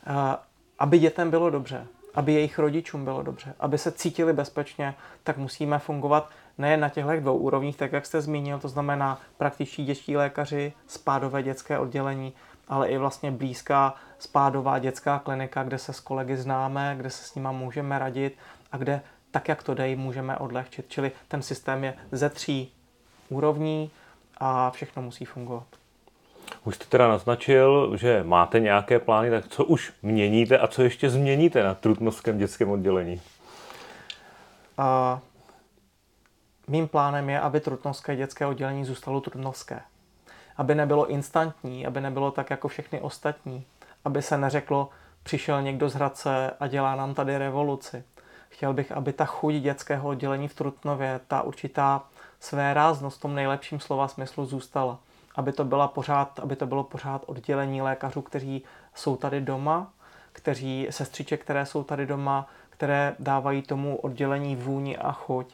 Eh, 0.08 0.38
aby 0.80 1.00
dětem 1.00 1.30
bylo 1.30 1.50
dobře, 1.50 1.88
aby 2.16 2.34
jejich 2.34 2.60
rodičům 2.60 3.04
bylo 3.04 3.24
dobře, 3.24 3.54
aby 3.60 3.78
se 3.78 3.92
cítili 3.92 4.34
bezpečně, 4.34 4.96
tak 5.24 5.38
musíme 5.38 5.80
fungovat 5.80 6.30
nejen 6.58 6.80
na 6.80 6.90
těchto 6.90 7.20
dvou 7.20 7.38
úrovních, 7.38 7.78
tak 7.78 7.92
jak 7.92 8.06
jste 8.06 8.22
zmínil, 8.22 8.60
to 8.60 8.68
znamená 8.68 9.20
praktičtí 9.38 9.86
dětští 9.86 10.18
lékaři, 10.18 10.74
spádové 10.88 11.44
dětské 11.44 11.80
oddělení, 11.80 12.34
ale 12.68 12.88
i 12.88 12.98
vlastně 12.98 13.32
blízká 13.32 13.96
spádová 14.20 14.80
dětská 14.80 15.20
klinika, 15.20 15.64
kde 15.64 15.78
se 15.78 15.94
s 15.94 16.00
kolegy 16.00 16.38
známe, 16.38 16.96
kde 16.98 17.10
se 17.10 17.24
s 17.24 17.36
nima 17.36 17.52
můžeme 17.52 18.00
radit 18.00 18.38
a 18.72 18.78
kde 18.78 19.02
tak, 19.32 19.48
jak 19.48 19.64
to 19.64 19.74
dej, 19.74 19.96
můžeme 19.96 20.38
odlehčit. 20.38 20.86
Čili 20.88 21.12
ten 21.28 21.42
systém 21.42 21.84
je 21.84 21.94
ze 22.12 22.30
tří 22.30 22.72
úrovní 23.30 23.92
a 24.38 24.72
všechno 24.72 25.02
musí 25.02 25.26
fungovat. 25.26 25.68
Už 26.64 26.76
jste 26.76 26.86
teda 26.86 27.08
naznačil, 27.08 27.98
že 27.98 28.24
máte 28.24 28.60
nějaké 28.60 29.00
plány, 29.00 29.30
tak 29.30 29.48
co 29.48 29.66
už 29.66 29.94
měníte 30.02 30.58
a 30.58 30.68
co 30.68 30.84
ještě 30.84 31.10
změníte 31.10 31.64
na 31.64 31.74
Trutnovském 31.74 32.38
dětském 32.38 32.70
oddělení? 32.70 33.22
A 34.78 35.20
mým 36.68 36.88
plánem 36.88 37.30
je, 37.30 37.40
aby 37.40 37.60
Trutnovské 37.60 38.16
dětské 38.16 38.46
oddělení 38.46 38.86
zůstalo 38.86 39.22
Trutnovské. 39.22 39.80
Aby 40.58 40.76
nebylo 40.76 41.08
instantní, 41.08 41.88
aby 41.88 42.02
nebylo 42.02 42.32
tak 42.32 42.50
jako 42.50 42.68
všechny 42.68 43.02
ostatní. 43.02 43.66
Aby 44.06 44.22
se 44.22 44.38
neřeklo, 44.38 44.90
přišel 45.24 45.62
někdo 45.62 45.90
z 45.90 45.94
Hradce 45.94 46.52
a 46.60 46.68
dělá 46.68 46.96
nám 46.96 47.14
tady 47.14 47.38
revoluci. 47.38 48.04
Chtěl 48.50 48.74
bych, 48.74 48.92
aby 48.92 49.14
ta 49.14 49.26
chuť 49.26 49.54
dětského 49.54 50.10
oddělení 50.10 50.48
v 50.48 50.56
Trutnově, 50.56 51.20
ta 51.28 51.42
určitá 51.42 52.04
své 52.40 52.74
ráznost 52.74 53.18
v 53.18 53.22
tom 53.22 53.36
nejlepším 53.36 53.80
slova 53.80 54.08
smyslu 54.08 54.46
zůstala 54.46 55.00
aby 55.36 55.52
to, 55.52 55.66
byla 55.66 55.88
pořád, 55.88 56.40
aby 56.40 56.56
to 56.56 56.68
bylo 56.68 56.84
pořád 56.84 57.24
oddělení 57.26 57.82
lékařů, 57.82 58.22
kteří 58.22 58.64
jsou 58.96 59.16
tady 59.16 59.42
doma, 59.42 59.94
kteří, 60.32 60.88
sestřiček, 60.90 61.42
které 61.42 61.66
jsou 61.66 61.84
tady 61.84 62.06
doma, 62.06 62.48
které 62.70 63.16
dávají 63.20 63.62
tomu 63.62 63.98
oddělení 63.98 64.56
vůni 64.56 64.98
a 64.98 65.12
chuť. 65.12 65.54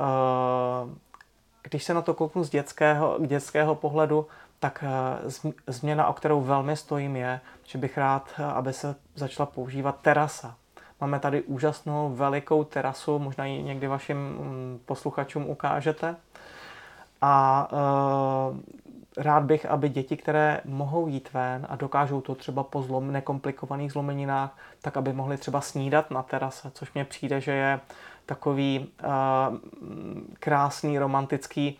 Eh, 0.00 0.88
když 1.62 1.84
se 1.84 1.94
na 1.94 2.02
to 2.02 2.14
kouknu 2.14 2.44
z 2.44 2.50
dětského, 2.50 3.18
dětského 3.26 3.74
pohledu, 3.74 4.26
tak 4.58 4.84
eh, 4.86 5.52
změna, 5.66 6.06
o 6.06 6.12
kterou 6.12 6.40
velmi 6.40 6.76
stojím, 6.76 7.16
je, 7.16 7.40
že 7.64 7.78
bych 7.78 7.98
rád, 7.98 8.28
eh, 8.38 8.44
aby 8.44 8.72
se 8.72 8.94
začala 9.14 9.46
používat 9.46 10.00
terasa. 10.02 10.54
Máme 11.00 11.20
tady 11.20 11.42
úžasnou 11.42 12.14
velikou 12.14 12.64
terasu, 12.64 13.18
možná 13.18 13.44
ji 13.44 13.62
někdy 13.62 13.86
vašim 13.86 14.16
mm, 14.16 14.80
posluchačům 14.86 15.48
ukážete. 15.48 16.16
A 17.22 17.68
rád 19.16 19.42
bych, 19.42 19.66
aby 19.66 19.88
děti, 19.88 20.16
které 20.16 20.60
mohou 20.64 21.06
jít 21.06 21.32
ven 21.32 21.66
a 21.70 21.76
dokážou 21.76 22.20
to 22.20 22.34
třeba 22.34 22.62
po 22.62 22.82
zlom, 22.82 23.12
nekomplikovaných 23.12 23.92
zlomeninách, 23.92 24.56
tak 24.82 24.96
aby 24.96 25.12
mohly 25.12 25.36
třeba 25.36 25.60
snídat 25.60 26.10
na 26.10 26.22
terase, 26.22 26.70
což 26.74 26.92
mně 26.92 27.04
přijde, 27.04 27.40
že 27.40 27.52
je 27.52 27.80
takový 28.30 28.78
uh, 28.78 29.56
krásný, 30.40 30.98
romantický, 30.98 31.78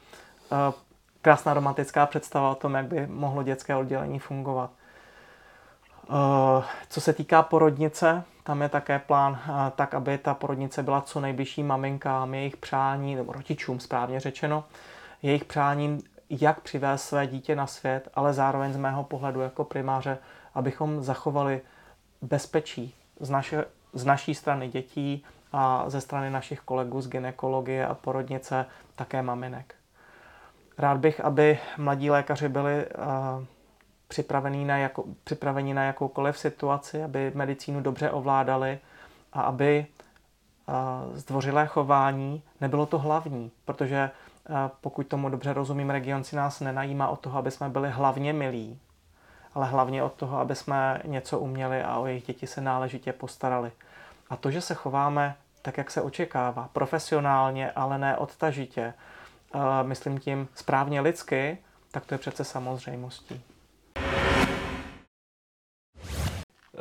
uh, 0.52 0.74
krásná 1.22 1.54
romantická 1.54 2.06
představa 2.06 2.50
o 2.50 2.54
tom, 2.54 2.74
jak 2.74 2.86
by 2.86 3.06
mohlo 3.06 3.42
dětské 3.42 3.76
oddělení 3.76 4.18
fungovat. 4.18 4.70
Uh, 6.08 6.16
co 6.88 7.00
se 7.00 7.12
týká 7.12 7.42
porodnice, 7.42 8.22
tam 8.44 8.62
je 8.62 8.68
také 8.68 8.98
plán 8.98 9.32
uh, 9.32 9.56
tak, 9.76 9.94
aby 9.94 10.18
ta 10.18 10.34
porodnice 10.34 10.82
byla 10.82 11.00
co 11.00 11.20
nejbližší 11.20 11.62
maminkám, 11.62 12.34
jejich 12.34 12.56
přání, 12.56 13.14
nebo 13.14 13.32
rodičům 13.32 13.80
správně 13.80 14.20
řečeno, 14.20 14.64
jejich 15.22 15.44
přáním 15.44 16.00
jak 16.30 16.60
přivést 16.60 17.02
své 17.02 17.26
dítě 17.26 17.56
na 17.56 17.66
svět, 17.66 18.08
ale 18.14 18.32
zároveň 18.32 18.72
z 18.72 18.76
mého 18.76 19.04
pohledu 19.04 19.40
jako 19.40 19.64
primáře, 19.64 20.18
abychom 20.54 21.02
zachovali 21.02 21.60
bezpečí 22.22 22.94
z, 23.20 23.30
naše, 23.30 23.64
z 23.92 24.04
naší 24.04 24.34
strany 24.34 24.68
dětí 24.68 25.24
a 25.52 25.84
ze 25.90 26.00
strany 26.00 26.30
našich 26.30 26.60
kolegů 26.60 27.00
z 27.00 27.08
ginekologie 27.08 27.86
a 27.86 27.94
porodnice 27.94 28.66
také 28.96 29.22
maminek. 29.22 29.74
Rád 30.78 30.98
bych, 30.98 31.20
aby 31.20 31.58
mladí 31.78 32.10
lékaři 32.10 32.48
byli 32.48 32.86
uh, 32.86 33.44
připravení 34.08 34.64
na, 34.64 34.78
jako, 34.78 35.04
připraveni 35.24 35.74
na 35.74 35.84
jakoukoliv 35.84 36.38
situaci, 36.38 37.02
aby 37.02 37.32
medicínu 37.34 37.80
dobře 37.80 38.10
ovládali 38.10 38.78
a 39.32 39.42
aby 39.42 39.86
uh, 40.68 40.74
zdvořilé 41.16 41.66
chování 41.66 42.42
nebylo 42.60 42.86
to 42.86 42.98
hlavní, 42.98 43.50
protože 43.64 44.10
pokud 44.80 45.06
tomu 45.06 45.28
dobře 45.28 45.52
rozumím, 45.52 45.90
region 45.90 46.24
si 46.24 46.36
nás 46.36 46.60
nenajímá 46.60 47.08
od 47.08 47.20
toho, 47.20 47.38
aby 47.38 47.50
jsme 47.50 47.68
byli 47.68 47.90
hlavně 47.90 48.32
milí, 48.32 48.78
ale 49.54 49.66
hlavně 49.66 50.02
od 50.02 50.12
toho, 50.12 50.38
aby 50.38 50.54
jsme 50.54 51.02
něco 51.04 51.38
uměli 51.38 51.82
a 51.82 51.98
o 51.98 52.06
jejich 52.06 52.26
děti 52.26 52.46
se 52.46 52.60
náležitě 52.60 53.12
postarali. 53.12 53.72
A 54.30 54.36
to, 54.36 54.50
že 54.50 54.60
se 54.60 54.74
chováme 54.74 55.36
tak, 55.62 55.78
jak 55.78 55.90
se 55.90 56.02
očekává, 56.02 56.68
profesionálně, 56.72 57.70
ale 57.70 57.98
ne 57.98 58.16
odtažitě, 58.16 58.94
myslím 59.82 60.18
tím 60.18 60.48
správně 60.54 61.00
lidsky, 61.00 61.58
tak 61.90 62.06
to 62.06 62.14
je 62.14 62.18
přece 62.18 62.44
samozřejmostí. 62.44 63.42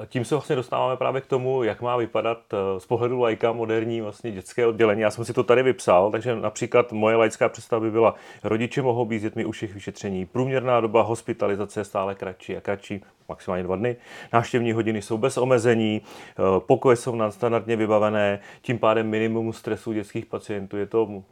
Tím 0.06 0.26
se 0.26 0.36
vlastně 0.36 0.56
dostáváme 0.56 0.98
právě 0.98 1.22
k 1.22 1.26
tomu, 1.26 1.64
jak 1.64 1.82
má 1.82 1.98
vypadat 1.98 2.38
eh, 2.54 2.80
z 2.80 2.86
pohledu 2.86 3.20
lajka 3.20 3.52
moderní 3.52 4.02
vlastně 4.02 4.32
dětské 4.32 4.68
oddělení. 4.68 5.02
Já 5.02 5.12
jsem 5.12 5.26
si 5.26 5.34
to 5.34 5.44
tady 5.44 5.64
vypsal, 5.64 6.12
takže 6.12 6.36
například 6.36 6.92
moje 6.92 7.16
laická 7.16 7.50
představa 7.50 7.80
by 7.80 7.92
byla, 7.92 8.16
rodiče 8.44 8.82
mohou 8.82 9.06
být 9.06 9.20
s 9.20 9.22
dětmi 9.22 9.46
u 9.46 9.52
všech 9.52 9.74
vyšetření, 9.74 10.26
průměrná 10.26 10.82
doba 10.82 11.02
hospitalizace 11.02 11.80
je 11.80 11.84
stále 11.84 12.16
kratší 12.16 12.58
a 12.58 12.62
kratší, 12.62 13.02
maximálně 13.30 13.64
dva 13.64 13.76
dny, 13.76 13.96
návštěvní 14.34 14.72
hodiny 14.72 15.02
jsou 15.02 15.18
bez 15.18 15.38
omezení, 15.38 16.02
eh, 16.02 16.42
pokoje 16.60 16.96
jsou 16.96 17.16
nadstandardně 17.16 17.76
vybavené, 17.76 18.40
tím 18.62 18.80
pádem 18.80 19.08
minimum 19.08 19.54
stresu 19.54 19.94
dětských 19.94 20.26
pacientů 20.26 20.78
je 20.78 20.86
to 20.86 21.24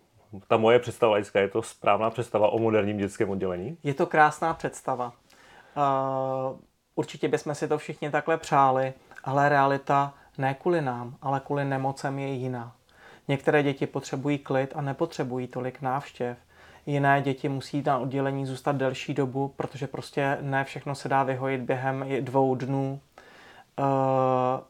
ta 0.47 0.57
moje 0.57 0.79
představa 0.79 1.11
laická, 1.11 1.39
je 1.39 1.47
to 1.47 1.61
správná 1.61 2.09
představa 2.09 2.49
o 2.49 2.59
moderním 2.59 2.97
dětském 2.97 3.29
oddělení? 3.29 3.77
Je 3.83 3.93
to 3.93 4.05
krásná 4.05 4.53
představa. 4.53 5.13
Uh 5.77 6.57
Určitě 6.97 7.27
bychom 7.27 7.55
si 7.55 7.67
to 7.67 7.77
všichni 7.77 8.11
takhle 8.11 8.37
přáli, 8.37 8.93
ale 9.23 9.49
realita 9.49 10.13
ne 10.37 10.53
kvůli 10.53 10.81
nám, 10.81 11.15
ale 11.21 11.39
kvůli 11.39 11.65
nemocem 11.65 12.19
je 12.19 12.27
jiná. 12.27 12.75
Některé 13.27 13.63
děti 13.63 13.87
potřebují 13.87 14.37
klid 14.37 14.73
a 14.75 14.81
nepotřebují 14.81 15.47
tolik 15.47 15.81
návštěv. 15.81 16.37
Jiné 16.85 17.21
děti 17.21 17.49
musí 17.49 17.83
na 17.85 17.97
oddělení 17.97 18.45
zůstat 18.45 18.75
delší 18.75 19.13
dobu, 19.13 19.53
protože 19.55 19.87
prostě 19.87 20.37
ne 20.41 20.63
všechno 20.63 20.95
se 20.95 21.09
dá 21.09 21.23
vyhojit 21.23 21.61
během 21.61 22.05
dvou 22.21 22.55
dnů. 22.55 22.99
Eh, 23.79 23.83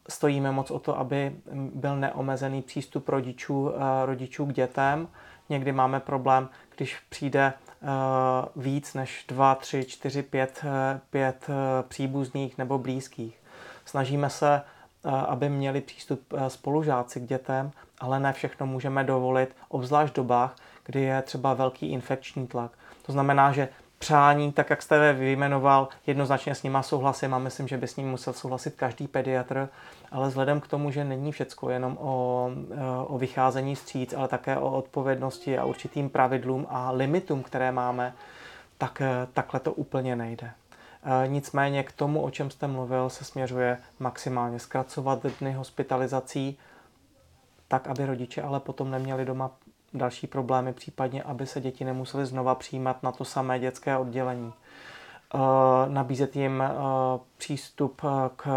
stojíme 0.10 0.52
moc 0.52 0.72
o 0.72 0.80
to, 0.80 1.00
aby 1.00 1.36
byl 1.54 1.96
neomezený 1.96 2.62
přístup 2.62 3.10
rodičů, 3.10 3.72
eh, 3.76 4.06
rodičů 4.06 4.46
k 4.46 4.54
dětem. 4.54 5.08
Někdy 5.50 5.72
máme 5.72 6.00
problém, 6.00 6.50
když 6.76 6.98
přijde 7.10 7.54
Eh, 7.82 8.46
víc 8.56 8.94
než 8.94 9.26
2, 9.28 9.56
3, 9.56 9.86
4, 9.86 10.24
5, 10.24 10.66
5 11.10 11.48
příbuzných 11.88 12.58
nebo 12.58 12.78
blízkých. 12.78 13.40
Snažíme 13.86 14.30
se, 14.30 14.62
eh, 14.62 15.10
aby 15.10 15.50
měli 15.50 15.82
přístup 15.82 16.34
eh, 16.34 16.50
spolužáci 16.50 17.20
k 17.20 17.24
dětem, 17.24 17.72
ale 18.00 18.20
ne 18.20 18.34
všechno 18.34 18.66
můžeme 18.66 19.04
dovolit, 19.04 19.56
obzvlášť 19.70 20.14
v 20.14 20.16
dobách, 20.16 20.56
kdy 20.86 21.02
je 21.02 21.22
třeba 21.22 21.54
velký 21.54 21.92
infekční 21.92 22.48
tlak. 22.48 22.72
To 23.06 23.12
znamená, 23.12 23.52
že 23.52 23.70
přání, 24.00 24.52
tak 24.52 24.70
jak 24.70 24.82
jste 24.82 25.14
vyjmenoval, 25.14 25.88
jednoznačně 26.08 26.56
s 26.56 26.64
nima 26.64 26.84
souhlasím 26.84 27.34
a 27.34 27.40
myslím, 27.40 27.68
že 27.68 27.78
by 27.78 27.88
s 27.88 27.96
ním 27.96 28.10
musel 28.10 28.34
souhlasit 28.34 28.76
každý 28.76 29.08
pediatr, 29.08 29.70
ale 30.12 30.28
vzhledem 30.28 30.62
k 30.62 30.68
tomu, 30.68 30.92
že 30.92 31.04
není 31.04 31.32
všecko 31.32 31.70
jenom 31.70 31.98
o, 32.02 32.50
o 33.08 33.18
vycházení 33.18 33.76
stříc, 33.76 34.14
ale 34.14 34.28
také 34.28 34.58
o 34.58 34.72
odpovědnosti 34.72 35.58
a 35.58 35.66
určitým 35.66 36.10
pravidlům 36.10 36.68
a 36.70 36.92
limitům, 36.92 37.44
které 37.44 37.72
máme, 37.72 38.14
tak 38.78 39.02
takhle 39.34 39.60
to 39.60 39.74
úplně 39.74 40.16
nejde. 40.16 40.52
Nicméně 41.28 41.84
k 41.84 41.92
tomu, 41.92 42.22
o 42.22 42.32
čem 42.32 42.50
jste 42.50 42.68
mluvil, 42.68 43.10
se 43.10 43.26
směřuje 43.26 43.78
maximálně 44.00 44.60
zkracovat 44.60 45.26
dny 45.40 45.54
hospitalizací, 45.54 46.58
tak 47.68 47.88
aby 47.88 48.06
rodiče 48.06 48.42
ale 48.42 48.60
potom 48.60 48.92
neměli 48.92 49.26
doma 49.26 49.52
další 49.98 50.28
problémy, 50.28 50.74
případně 50.74 51.24
aby 51.24 51.48
se 51.48 51.62
děti 51.62 51.86
nemusely 51.86 52.26
znova 52.26 52.56
přijímat 52.56 53.04
na 53.04 53.12
to 53.12 53.26
samé 53.26 53.60
dětské 53.60 53.98
oddělení. 53.98 54.54
Eh, 55.36 55.90
nabízet 55.90 56.36
jim 56.36 56.62
eh, 56.62 56.70
přístup 57.38 58.02
eh, 58.04 58.30
k, 58.36 58.48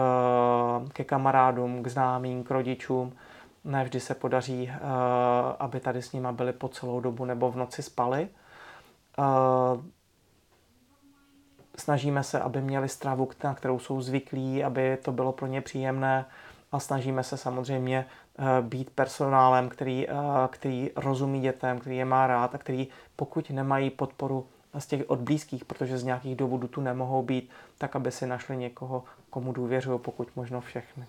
ke 0.93 1.05
kamarádům, 1.05 1.83
k 1.83 1.89
známým, 1.89 2.45
k 2.45 2.51
rodičům. 2.51 3.13
Ne 3.65 3.85
vždy 3.85 4.01
se 4.01 4.15
podaří, 4.15 4.73
aby 5.59 5.81
tady 5.81 6.03
s 6.03 6.13
nima 6.13 6.33
byli 6.33 6.53
po 6.53 6.69
celou 6.69 7.01
dobu 7.01 7.25
nebo 7.25 7.51
v 7.51 7.57
noci 7.57 7.83
spali. 7.83 8.29
Snažíme 11.77 12.23
se, 12.23 12.41
aby 12.41 12.61
měli 12.61 12.89
stravu, 12.89 13.29
na 13.45 13.55
kterou 13.55 13.79
jsou 13.79 14.01
zvyklí, 14.01 14.65
aby 14.65 14.99
to 15.03 15.13
bylo 15.13 15.33
pro 15.33 15.47
ně 15.47 15.61
příjemné 15.61 16.25
a 16.73 16.81
snažíme 16.81 17.23
se 17.23 17.37
samozřejmě 17.37 18.07
být 18.61 18.91
personálem, 18.91 19.69
který, 19.69 20.09
eh, 20.09 20.13
který 20.51 20.91
rozumí 20.97 21.41
dětem, 21.41 21.79
který 21.79 21.97
je 21.97 22.05
má 22.05 22.27
rád 22.27 22.55
a 22.55 22.59
který 22.59 22.89
pokud 23.17 23.51
nemají 23.51 23.91
podporu 23.91 24.47
z 24.79 24.87
těch 24.87 25.11
od 25.11 25.19
blízkých, 25.19 25.65
protože 25.65 25.99
z 25.99 26.05
nějakých 26.05 26.37
důvodů 26.37 26.69
tu 26.69 26.81
nemohou 26.81 27.23
být, 27.23 27.51
tak 27.79 27.97
aby 27.97 28.13
si 28.13 28.27
našli 28.27 28.57
někoho, 28.57 29.05
komu 29.31 29.53
důvěřují, 29.53 29.99
pokud 29.99 30.29
možno 30.37 30.61
všechny. 30.61 31.05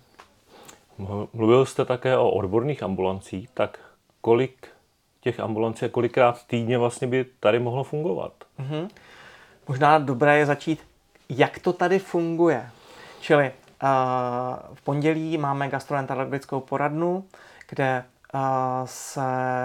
Mluvil 1.32 1.66
jste 1.66 1.84
také 1.84 2.16
o 2.16 2.30
odborných 2.30 2.82
ambulancích, 2.82 3.50
tak 3.54 3.78
kolik 4.20 4.68
těch 5.20 5.40
ambulancí 5.40 5.84
a 5.84 5.88
kolikrát 5.88 6.46
týdně 6.46 6.78
vlastně 6.78 7.06
by 7.06 7.26
tady 7.40 7.58
mohlo 7.58 7.84
fungovat? 7.84 8.32
Mm-hmm. 8.60 8.88
Možná 9.68 9.98
dobré 9.98 10.38
je 10.38 10.46
začít, 10.46 10.80
jak 11.28 11.58
to 11.58 11.72
tady 11.72 11.98
funguje. 11.98 12.70
Čili 13.20 13.52
v 14.74 14.82
pondělí 14.84 15.38
máme 15.38 15.68
gastroenterologickou 15.68 16.60
poradnu, 16.60 17.24
kde 17.68 18.04
se 18.84 19.20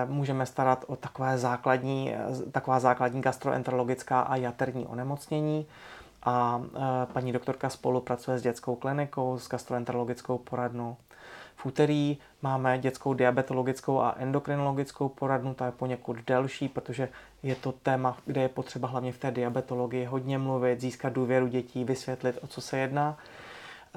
můžeme 0.05 0.45
starat 0.45 0.85
o 0.87 0.95
takové 0.95 1.37
základní, 1.37 2.13
taková 2.51 2.79
základní 2.79 3.21
gastroenterologická 3.21 4.21
a 4.21 4.35
jaterní 4.35 4.87
onemocnění. 4.87 5.65
A 6.23 6.61
paní 7.13 7.31
doktorka 7.31 7.69
spolupracuje 7.69 8.39
s 8.39 8.41
dětskou 8.41 8.75
klinikou, 8.75 9.39
s 9.39 9.49
gastroenterologickou 9.49 10.37
poradnou. 10.37 10.97
V 11.55 11.65
úterý 11.65 12.17
máme 12.41 12.77
dětskou 12.79 13.13
diabetologickou 13.13 14.01
a 14.01 14.15
endokrinologickou 14.17 15.09
poradnu, 15.09 15.53
ta 15.53 15.65
je 15.65 15.71
poněkud 15.71 16.17
delší, 16.27 16.67
protože 16.67 17.09
je 17.43 17.55
to 17.55 17.71
téma, 17.71 18.17
kde 18.25 18.41
je 18.41 18.49
potřeba 18.49 18.87
hlavně 18.87 19.11
v 19.11 19.17
té 19.17 19.31
diabetologii 19.31 20.05
hodně 20.05 20.37
mluvit, 20.37 20.81
získat 20.81 21.13
důvěru 21.13 21.47
dětí, 21.47 21.83
vysvětlit, 21.83 22.39
o 22.41 22.47
co 22.47 22.61
se 22.61 22.77
jedná. 22.77 23.17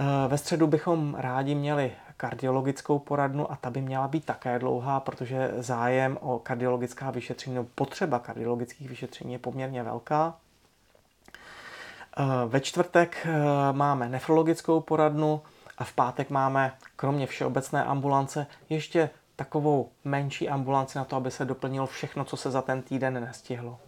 Eh, 0.01 0.29
ve 0.29 0.39
středu 0.39 0.67
bychom 0.67 1.15
rádi 1.15 1.55
měli 1.55 1.93
kardiologickou 2.17 2.99
poradnu 2.99 3.53
a 3.53 3.57
ta 3.57 3.71
by 3.71 3.81
měla 3.81 4.09
být 4.09 4.25
také 4.25 4.59
dlouhá, 4.59 5.01
protože 5.01 5.51
zájem 5.59 6.19
o 6.21 6.39
kardiologická 6.39 7.11
vyšetření 7.11 7.55
nebo 7.55 7.69
potřeba 7.75 8.19
kardiologických 8.19 8.89
vyšetření 8.89 9.33
je 9.33 9.39
poměrně 9.39 9.83
velká. 9.83 10.35
Eh, 12.19 12.23
ve 12.47 12.61
čtvrtek 12.61 13.27
eh, 13.27 13.33
máme 13.73 14.09
nefrologickou 14.09 14.81
poradnu 14.81 15.43
a 15.79 15.85
v 15.85 15.93
pátek 15.93 16.31
máme 16.31 16.73
kromě 16.97 17.27
všeobecné 17.27 17.85
ambulance 17.85 18.47
ještě 18.69 19.11
takovou 19.37 19.89
menší 20.05 20.49
ambulanci 20.49 20.99
na 20.99 21.05
to, 21.05 21.17
aby 21.17 21.31
se 21.31 21.45
doplnilo 21.45 21.87
všechno, 21.87 22.25
co 22.25 22.37
se 22.37 22.51
za 22.51 22.63
ten 22.63 22.83
týden 22.83 23.15
nestihlo. 23.15 23.79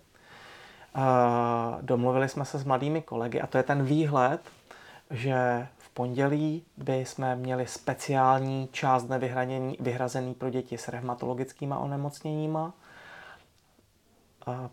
Domluvili 1.81 2.29
jsme 2.29 2.45
se 2.45 2.59
s 2.59 2.65
mladými 2.65 3.03
kolegy 3.03 3.41
a 3.41 3.47
to 3.47 3.59
je 3.59 3.63
ten 3.63 3.85
výhled, 3.85 4.41
že 5.13 5.67
pondělí 5.95 6.65
by 6.77 6.97
jsme 6.97 7.37
měli 7.37 7.67
speciální 7.67 8.69
část 8.73 9.09
vyhrazený 9.81 10.35
pro 10.35 10.51
děti 10.51 10.79
s 10.79 10.89
rehmatologickými 10.89 11.75
onemocněníma, 11.79 12.73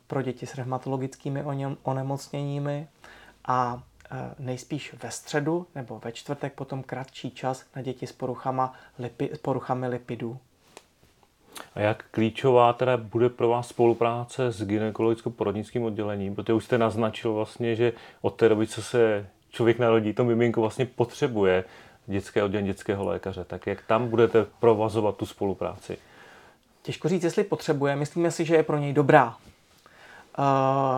pro 0.08 0.22
děti 0.22 0.46
s 0.46 0.56
rehmatologickými 0.56 1.44
onemocněními 1.84 2.88
a 3.46 3.84
e, 4.12 4.36
nejspíš 4.40 4.94
ve 5.04 5.12
středu 5.12 5.68
nebo 5.76 6.00
ve 6.00 6.12
čtvrtek 6.12 6.54
potom 6.54 6.84
kratší 6.84 7.32
čas 7.32 7.66
na 7.76 7.82
děti 7.82 8.08
s, 8.08 8.12
poruchama, 8.12 8.74
lipi, 9.00 9.30
s 9.34 9.38
poruchami 9.38 9.88
lipidů. 9.88 10.40
A 11.76 11.80
jak 11.80 12.06
klíčová 12.12 12.74
teda 12.74 12.98
bude 12.98 13.30
pro 13.30 13.50
vás 13.50 13.68
spolupráce 13.68 14.52
s 14.52 14.64
gynekologicko-porodnickým 14.64 15.84
oddělením? 15.84 16.36
Protože 16.36 16.54
už 16.54 16.66
jste 16.66 16.78
naznačil 16.78 17.34
vlastně, 17.34 17.76
že 17.76 17.94
od 18.22 18.36
té 18.36 18.50
doby, 18.50 18.68
co 18.68 18.82
se 18.82 19.28
člověk 19.50 19.80
narodí, 19.80 20.14
to 20.14 20.24
miminko 20.24 20.62
vlastně 20.62 20.86
potřebuje 20.86 21.64
dětské 22.08 22.44
oddělení 22.44 22.68
dětského 22.68 23.06
lékaře. 23.06 23.44
Tak 23.44 23.68
jak 23.68 23.82
tam 23.88 24.08
budete 24.08 24.46
provazovat 24.60 25.16
tu 25.18 25.26
spolupráci? 25.26 25.98
Těžko 26.82 27.10
říct, 27.10 27.24
jestli 27.24 27.44
potřebuje. 27.44 27.96
Myslíme 27.96 28.32
si, 28.32 28.46
že 28.46 28.56
je 28.56 28.64
pro 28.64 28.78
něj 28.78 28.94
dobrá. 28.94 29.36
Eh, 30.40 30.42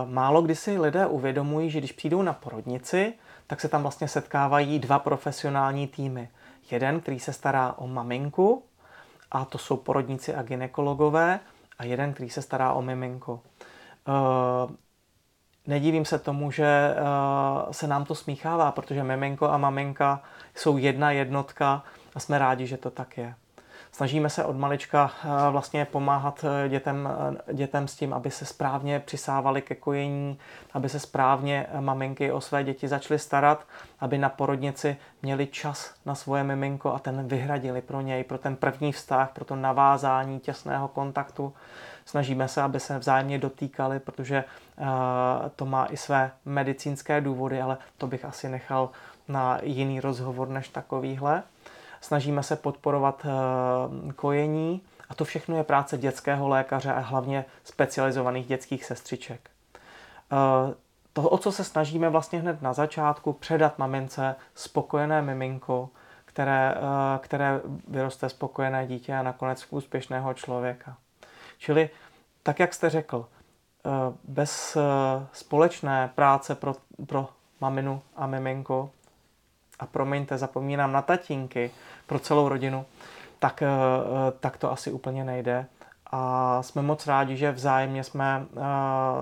málo 0.06 0.42
kdy 0.42 0.56
si 0.56 0.80
lidé 0.80 1.06
uvědomují, 1.06 1.70
že 1.70 1.80
když 1.80 1.92
přijdou 1.92 2.22
na 2.22 2.34
porodnici, 2.34 3.14
tak 3.48 3.62
se 3.62 3.68
tam 3.68 3.82
vlastně 3.82 4.08
setkávají 4.08 4.80
dva 4.80 5.00
profesionální 5.00 5.88
týmy. 5.88 6.30
Jeden, 6.72 7.00
který 7.00 7.20
se 7.20 7.34
stará 7.34 7.74
o 7.78 7.88
maminku, 7.88 8.64
a 9.32 9.46
to 9.46 9.58
jsou 9.58 9.78
porodníci 9.78 10.36
a 10.36 10.44
ginekologové, 10.44 11.40
a 11.80 11.86
jeden, 11.86 12.14
který 12.14 12.30
se 12.30 12.42
stará 12.42 12.74
o 12.74 12.82
miminko. 12.82 13.40
Eh, 15.68 15.70
Nedivím 15.70 16.06
se 16.06 16.20
tomu, 16.20 16.52
že 16.52 16.96
uh, 17.66 17.72
se 17.72 17.88
nám 17.88 18.06
to 18.06 18.16
smíchává, 18.16 18.72
protože 18.72 19.04
miminko 19.04 19.50
a 19.50 19.58
maminka 19.58 20.22
jsou 20.56 20.78
jedna 20.78 21.12
jednotka 21.12 21.84
a 22.16 22.20
jsme 22.20 22.40
rádi, 22.40 22.68
že 22.68 22.78
to 22.78 22.90
tak 22.92 23.18
je. 23.18 23.36
Snažíme 23.92 24.30
se 24.30 24.46
od 24.46 24.58
malička 24.58 25.12
uh, 25.26 25.32
vlastně 25.52 25.86
pomáhat 25.86 26.46
eh, 26.46 26.70
dětem, 26.70 27.10
dětem 27.54 27.88
s 27.88 27.96
tím, 27.96 28.14
aby 28.14 28.32
se 28.32 28.46
správně 28.46 29.00
přisávali 29.00 29.62
ke 29.62 29.76
kojení, 29.76 30.38
aby 30.74 30.90
se 30.90 31.00
správně 31.00 31.68
maminky 31.80 32.32
o 32.32 32.42
své 32.42 32.64
děti 32.64 32.88
začaly 32.88 33.20
starat, 33.20 33.68
aby 34.00 34.18
na 34.18 34.30
porodnici 34.30 34.98
měli 35.22 35.48
čas 35.48 35.94
na 36.06 36.16
svoje 36.16 36.44
miminko 36.44 36.94
a 36.94 37.00
ten 37.00 37.28
vyhradili 37.28 37.82
pro 37.82 38.02
něj, 38.02 38.24
pro 38.24 38.38
ten 38.38 38.56
první 38.56 38.92
vztah, 38.92 39.32
pro 39.34 39.46
to 39.46 39.56
navázání 39.56 40.40
těsného 40.40 40.88
kontaktu. 40.88 41.54
Snažíme 42.06 42.48
se, 42.48 42.62
aby 42.62 42.80
se 42.80 43.00
vzájemně 43.00 43.40
dotýkali, 43.40 44.00
protože 44.00 44.44
uh, 44.78 44.86
to 45.56 45.66
má 45.66 45.86
i 45.86 45.98
své 45.98 46.32
medicínské 46.46 47.22
důvody, 47.22 47.62
ale 47.62 47.78
to 47.98 48.08
bych 48.08 48.26
asi 48.26 48.50
nechal 48.50 48.90
na 49.28 49.60
jiný 49.64 50.00
rozhovor 50.00 50.50
než 50.50 50.68
takovýhle. 50.68 51.44
Snažíme 52.02 52.44
se 52.44 52.56
podporovat 52.56 53.26
uh, 53.26 54.12
kojení 54.12 54.82
a 55.10 55.16
to 55.16 55.26
všechno 55.26 55.58
je 55.58 55.64
práce 55.64 55.98
dětského 55.98 56.48
lékaře 56.48 56.94
a 56.94 57.00
hlavně 57.00 57.46
specializovaných 57.64 58.48
dětských 58.48 58.86
sestřiček. 58.86 59.50
Uh, 60.32 60.74
to, 61.14 61.30
o 61.30 61.38
co 61.38 61.52
se 61.52 61.64
snažíme 61.64 62.10
vlastně 62.10 62.40
hned 62.40 62.62
na 62.62 62.74
začátku, 62.74 63.34
předat 63.34 63.80
mamince 63.80 64.36
spokojené 64.56 65.22
miminko, 65.22 65.90
které, 66.26 66.76
které 67.20 67.62
vyroste 67.88 68.30
spokojené 68.30 68.88
dítě 68.88 69.16
a 69.16 69.24
nakonec 69.24 69.68
úspěšného 69.70 70.34
člověka. 70.34 70.98
Čili, 71.62 71.90
tak 72.44 72.60
jak 72.60 72.74
jste 72.74 72.90
řekl, 72.90 73.26
eh, 73.86 73.90
bez 74.24 74.76
eh, 74.76 74.82
společné 75.34 76.12
práce 76.16 76.56
pro, 76.56 76.76
pro 77.08 77.30
maminu 77.62 78.02
a 78.16 78.28
miminko, 78.28 78.90
a 79.80 79.86
promiňte, 79.86 80.38
zapomínám 80.38 80.92
na 80.92 81.02
tatínky, 81.02 81.72
pro 82.08 82.20
celou 82.20 82.50
rodinu, 82.50 82.86
tak, 83.40 83.62
eh, 83.62 83.68
tak 84.40 84.58
to 84.58 84.72
asi 84.72 84.92
úplně 84.92 85.24
nejde. 85.24 85.66
A 86.12 86.64
jsme 86.64 86.82
moc 86.82 87.08
rádi, 87.08 87.38
že 87.38 87.52
vzájemně 87.52 88.04
jsme 88.04 88.46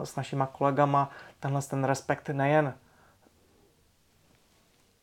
s 0.03 0.15
našima 0.15 0.45
kolegama 0.45 1.09
tenhle 1.39 1.61
ten 1.61 1.83
respekt 1.83 2.29
nejen 2.29 2.73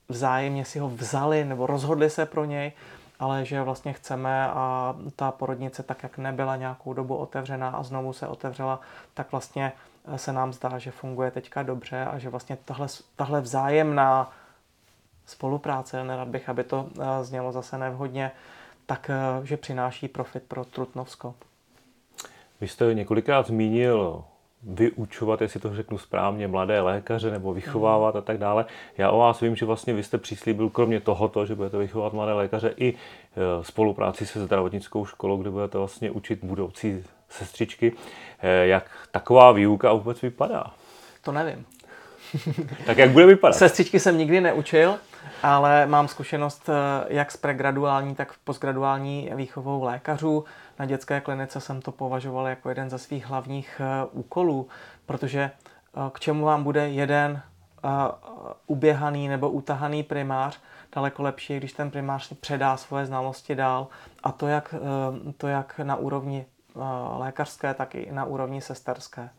vzájemně 0.08 0.64
si 0.64 0.78
ho 0.78 0.88
vzali 0.88 1.44
nebo 1.44 1.66
rozhodli 1.66 2.10
se 2.10 2.26
pro 2.26 2.44
něj, 2.44 2.72
ale 3.18 3.44
že 3.44 3.62
vlastně 3.62 3.92
chceme 3.92 4.46
a 4.46 4.96
ta 5.16 5.30
porodnice 5.30 5.82
tak, 5.82 6.02
jak 6.02 6.18
nebyla 6.18 6.56
nějakou 6.56 6.92
dobu 6.92 7.16
otevřená 7.16 7.68
a 7.68 7.82
znovu 7.82 8.12
se 8.12 8.26
otevřela, 8.28 8.80
tak 9.14 9.32
vlastně 9.32 9.72
se 10.16 10.32
nám 10.32 10.52
zdá, 10.52 10.78
že 10.78 10.90
funguje 10.90 11.30
teďka 11.30 11.62
dobře 11.62 12.04
a 12.04 12.18
že 12.18 12.28
vlastně 12.28 12.58
tahle, 12.64 12.86
tahle 13.16 13.40
vzájemná 13.40 14.32
spolupráce, 15.26 16.04
nerad 16.04 16.28
bych, 16.28 16.48
aby 16.48 16.64
to 16.64 16.88
eh, 17.00 17.24
znělo 17.24 17.52
zase 17.52 17.78
nevhodně, 17.78 18.30
tak 18.86 19.10
eh, 19.10 19.46
že 19.46 19.56
přináší 19.56 20.08
profit 20.08 20.42
pro 20.42 20.64
Trutnovsko. 20.64 21.34
Vy 22.60 22.68
jste 22.68 22.94
několikrát 22.94 23.46
zmínil 23.46 24.24
vyučovat, 24.66 25.42
jestli 25.42 25.60
to 25.60 25.74
řeknu 25.74 25.98
správně, 25.98 26.48
mladé 26.48 26.80
lékaře 26.80 27.30
nebo 27.30 27.54
vychovávat 27.54 28.16
a 28.16 28.20
tak 28.20 28.38
dále. 28.38 28.64
Já 28.98 29.10
o 29.10 29.18
vás 29.18 29.40
vím, 29.40 29.56
že 29.56 29.66
vlastně 29.66 29.94
vy 29.94 30.02
jste 30.02 30.18
přislíbil 30.18 30.70
kromě 30.70 31.00
tohoto, 31.00 31.46
že 31.46 31.54
budete 31.54 31.78
vychovat 31.78 32.12
mladé 32.12 32.32
lékaře 32.32 32.74
i 32.76 32.94
e, 32.94 32.94
spolupráci 33.64 34.26
se 34.26 34.44
zdravotnickou 34.44 35.04
školou, 35.04 35.36
kde 35.36 35.50
budete 35.50 35.78
vlastně 35.78 36.10
učit 36.10 36.44
budoucí 36.44 37.04
sestřičky. 37.28 37.92
E, 38.42 38.66
jak 38.66 38.90
taková 39.10 39.52
výuka 39.52 39.92
vůbec 39.92 40.22
vypadá? 40.22 40.64
To 41.22 41.32
nevím. 41.32 41.64
tak 42.86 42.98
jak 42.98 43.10
bude 43.10 43.26
vypadat? 43.26 43.56
Sestřičky 43.56 44.00
jsem 44.00 44.18
nikdy 44.18 44.40
neučil, 44.40 44.98
ale 45.42 45.86
mám 45.86 46.08
zkušenost 46.08 46.68
eh, 46.68 47.04
jak 47.08 47.32
s 47.32 47.36
pregraduální, 47.36 48.14
tak 48.14 48.32
postgraduální 48.44 49.30
výchovou 49.34 49.84
lékařů. 49.84 50.44
Na 50.78 50.86
dětské 50.86 51.20
klinice 51.20 51.60
jsem 51.60 51.82
to 51.82 51.92
považoval 51.92 52.46
jako 52.46 52.68
jeden 52.68 52.90
ze 52.90 52.98
svých 52.98 53.26
hlavních 53.26 53.80
eh, 53.80 54.06
úkolů, 54.12 54.68
protože 55.06 55.40
eh, 55.40 56.00
k 56.12 56.20
čemu 56.20 56.44
vám 56.44 56.64
bude 56.64 56.88
jeden 56.88 57.42
uběhaný 58.66 59.28
nebo 59.28 59.50
utahaný 59.50 60.02
primář, 60.02 60.60
daleko 60.94 61.22
lepší, 61.22 61.56
když 61.56 61.72
ten 61.72 61.90
primář 61.90 62.32
předá 62.40 62.76
svoje 62.76 63.06
znalosti 63.06 63.54
dál 63.54 63.86
a 64.22 64.32
to 64.32 64.46
jak, 64.46 64.74
to 65.36 65.48
jak 65.48 65.80
na 65.82 65.96
úrovni 65.96 66.46
lékařské, 67.18 67.74
tak 67.74 67.94
i 67.94 68.08
na 68.12 68.24
úrovni 68.24 68.60
sesterské 68.60 69.30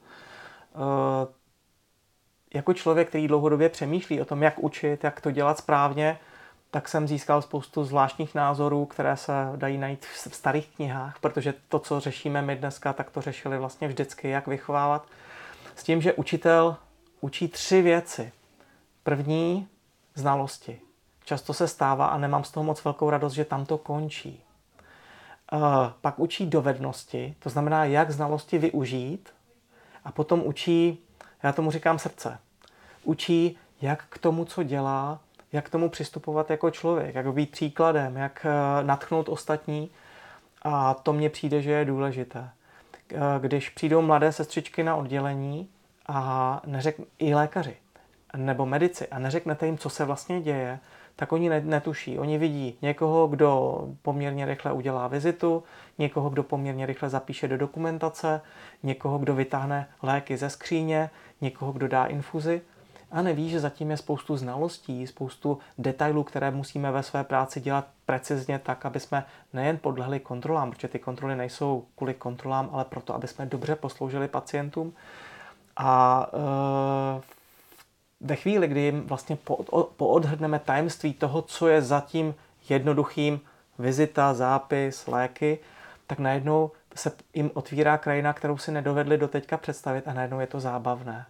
jako 2.54 2.74
člověk, 2.74 3.10
který 3.10 3.28
dlouhodobě 3.28 3.70
přemýšlí 3.70 4.22
o 4.22 4.26
tom, 4.26 4.44
jak 4.44 4.60
učit, 4.60 5.04
jak 5.04 5.22
to 5.22 5.32
dělat 5.32 5.58
správně, 5.58 6.20
tak 6.72 6.90
jsem 6.90 7.08
získal 7.08 7.42
spoustu 7.42 7.84
zvláštních 7.84 8.36
názorů, 8.36 8.86
které 8.86 9.18
se 9.18 9.34
dají 9.56 9.78
najít 9.78 10.06
v 10.06 10.36
starých 10.36 10.68
knihách, 10.76 11.20
protože 11.20 11.54
to, 11.70 11.80
co 11.80 12.00
řešíme 12.00 12.42
my 12.42 12.56
dneska, 12.56 12.94
tak 12.94 13.10
to 13.10 13.22
řešili 13.22 13.58
vlastně 13.58 13.88
vždycky, 13.88 14.30
jak 14.30 14.48
vychovávat. 14.48 15.06
S 15.76 15.84
tím, 15.84 16.02
že 16.02 16.14
učitel 16.14 16.76
učí 17.22 17.48
tři 17.48 17.82
věci. 17.82 18.32
První, 19.04 19.68
znalosti. 20.16 20.82
Často 21.26 21.54
se 21.54 21.68
stává, 21.68 22.06
a 22.06 22.18
nemám 22.18 22.44
z 22.44 22.52
toho 22.52 22.64
moc 22.64 22.84
velkou 22.84 23.10
radost, 23.10 23.34
že 23.34 23.46
tam 23.46 23.66
to 23.66 23.78
končí. 23.78 24.44
Uh, 25.54 25.60
pak 26.02 26.20
učí 26.20 26.46
dovednosti, 26.46 27.36
to 27.40 27.50
znamená, 27.50 27.86
jak 27.86 28.12
znalosti 28.12 28.58
využít, 28.58 29.30
a 30.06 30.12
potom 30.12 30.42
učí 30.46 31.07
já 31.44 31.52
tomu 31.52 31.72
říkám 31.72 32.00
srdce. 32.00 32.40
Učí, 33.04 33.58
jak 33.82 34.06
k 34.10 34.18
tomu, 34.18 34.46
co 34.46 34.64
dělá, 34.64 35.20
jak 35.52 35.66
k 35.66 35.70
tomu 35.70 35.90
přistupovat 35.90 36.50
jako 36.50 36.72
člověk, 36.72 37.16
jak 37.16 37.34
být 37.34 37.52
příkladem, 37.52 38.18
jak 38.18 38.46
eh, 38.46 38.84
natchnout 38.84 39.30
ostatní. 39.30 39.90
A 40.62 40.94
to 40.94 41.14
mně 41.14 41.30
přijde, 41.30 41.62
že 41.62 41.72
je 41.72 41.86
důležité. 41.86 42.50
Eh, 43.12 43.18
když 43.40 43.70
přijdou 43.70 44.02
mladé 44.02 44.32
sestřičky 44.32 44.84
na 44.84 44.96
oddělení 44.96 45.70
a 46.08 46.62
neřek, 46.66 46.96
i 47.20 47.36
lékaři 47.36 47.78
nebo 48.36 48.66
medici 48.66 49.08
a 49.08 49.20
neřeknete 49.20 49.66
jim, 49.66 49.78
co 49.78 49.90
se 49.90 50.06
vlastně 50.06 50.42
děje, 50.42 50.80
tak 51.20 51.32
oni 51.32 51.50
netuší. 51.50 52.20
Oni 52.20 52.38
vidí 52.38 52.78
někoho, 52.82 53.28
kdo 53.28 53.80
poměrně 54.02 54.46
rychle 54.46 54.72
udělá 54.72 55.08
vizitu, 55.08 55.64
někoho, 55.98 56.30
kdo 56.30 56.44
poměrně 56.44 56.86
rychle 56.86 57.10
zapíše 57.10 57.48
do 57.48 57.58
dokumentace, 57.58 58.42
někoho, 58.84 59.18
kdo 59.18 59.36
vytáhne 59.36 59.88
léky 60.02 60.38
ze 60.38 60.50
skříně, 60.50 61.10
někoho, 61.42 61.72
kdo 61.72 61.88
dá 61.88 62.06
infuzi 62.06 62.62
a 63.12 63.22
neví, 63.22 63.50
že 63.50 63.60
zatím 63.60 63.92
je 63.92 63.98
spoustu 63.98 64.38
znalostí, 64.38 65.08
spoustu 65.08 65.58
detailů, 65.78 66.24
které 66.24 66.52
musíme 66.52 66.92
ve 66.92 67.04
své 67.04 67.24
práci 67.24 67.62
dělat 67.62 67.88
precizně 68.06 68.60
tak, 68.60 68.86
aby 68.86 69.00
jsme 69.00 69.26
nejen 69.54 69.78
podlehli 69.78 70.20
kontrolám, 70.20 70.72
protože 70.72 70.88
ty 70.88 71.00
kontroly 71.00 71.36
nejsou 71.36 71.86
kvůli 71.96 72.14
kontrolám, 72.14 72.70
ale 72.72 72.86
proto, 72.86 73.16
aby 73.16 73.28
jsme 73.28 73.46
dobře 73.46 73.76
posloužili 73.76 74.28
pacientům. 74.28 74.94
A 75.78 76.28
e, 76.34 77.37
ve 78.22 78.36
chvíli, 78.36 78.68
kdy 78.68 78.82
jim 78.82 79.08
vlastně 79.08 79.38
poodhrneme 79.98 80.60
tajemství 80.60 81.14
toho, 81.14 81.42
co 81.42 81.68
je 81.68 81.82
zatím 81.82 82.36
jednoduchým 82.70 83.40
vizita, 83.80 84.34
zápis, 84.34 85.08
léky, 85.08 85.60
tak 86.08 86.20
najednou 86.20 86.72
se 86.96 87.12
jim 87.34 87.52
otvírá 87.54 87.98
krajina, 87.98 88.34
kterou 88.34 88.58
si 88.58 88.72
nedovedli 88.72 89.18
do 89.18 89.28
teďka 89.28 89.58
představit 89.58 90.08
a 90.08 90.14
najednou 90.14 90.40
je 90.40 90.48
to 90.48 90.60
zábavné. 90.60 91.26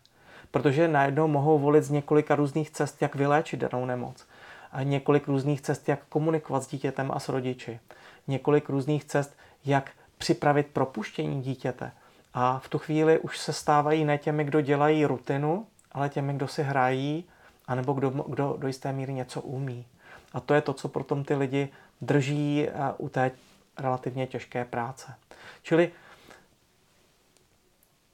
Protože 0.51 0.87
najednou 0.87 1.27
mohou 1.27 1.59
volit 1.59 1.83
z 1.83 1.89
několika 1.89 2.35
různých 2.35 2.71
cest, 2.71 3.01
jak 3.01 3.15
vyléčit 3.15 3.59
danou 3.59 3.85
nemoc. 3.85 4.25
A 4.71 4.83
několik 4.83 5.27
různých 5.27 5.61
cest, 5.61 5.89
jak 5.89 5.99
komunikovat 6.09 6.63
s 6.63 6.67
dítětem 6.67 7.11
a 7.11 7.19
s 7.19 7.29
rodiči. 7.29 7.79
Několik 8.27 8.69
různých 8.69 9.05
cest, 9.05 9.37
jak 9.65 9.91
připravit 10.17 10.67
propuštění 10.73 11.41
dítěte. 11.41 11.91
A 12.33 12.59
v 12.59 12.69
tu 12.69 12.77
chvíli 12.77 13.19
už 13.19 13.37
se 13.37 13.53
stávají 13.53 14.05
ne 14.05 14.17
těmi, 14.17 14.43
kdo 14.43 14.61
dělají 14.61 15.05
rutinu, 15.05 15.65
ale 15.97 16.09
těmi, 16.09 16.33
kdo 16.33 16.47
si 16.47 16.63
hrají, 16.63 17.25
anebo 17.67 17.93
kdo, 17.93 18.09
kdo 18.09 18.55
do 18.57 18.67
jisté 18.67 18.93
míry 18.93 19.13
něco 19.13 19.41
umí. 19.41 19.85
A 20.33 20.39
to 20.39 20.53
je 20.53 20.61
to, 20.61 20.73
co 20.73 20.87
potom 20.87 21.23
ty 21.23 21.35
lidi 21.35 21.69
drží 22.01 22.67
eh, 22.67 22.73
u 22.97 23.09
té 23.09 23.31
relativně 23.77 24.27
těžké 24.27 24.65
práce. 24.65 25.13
Čili 25.61 25.91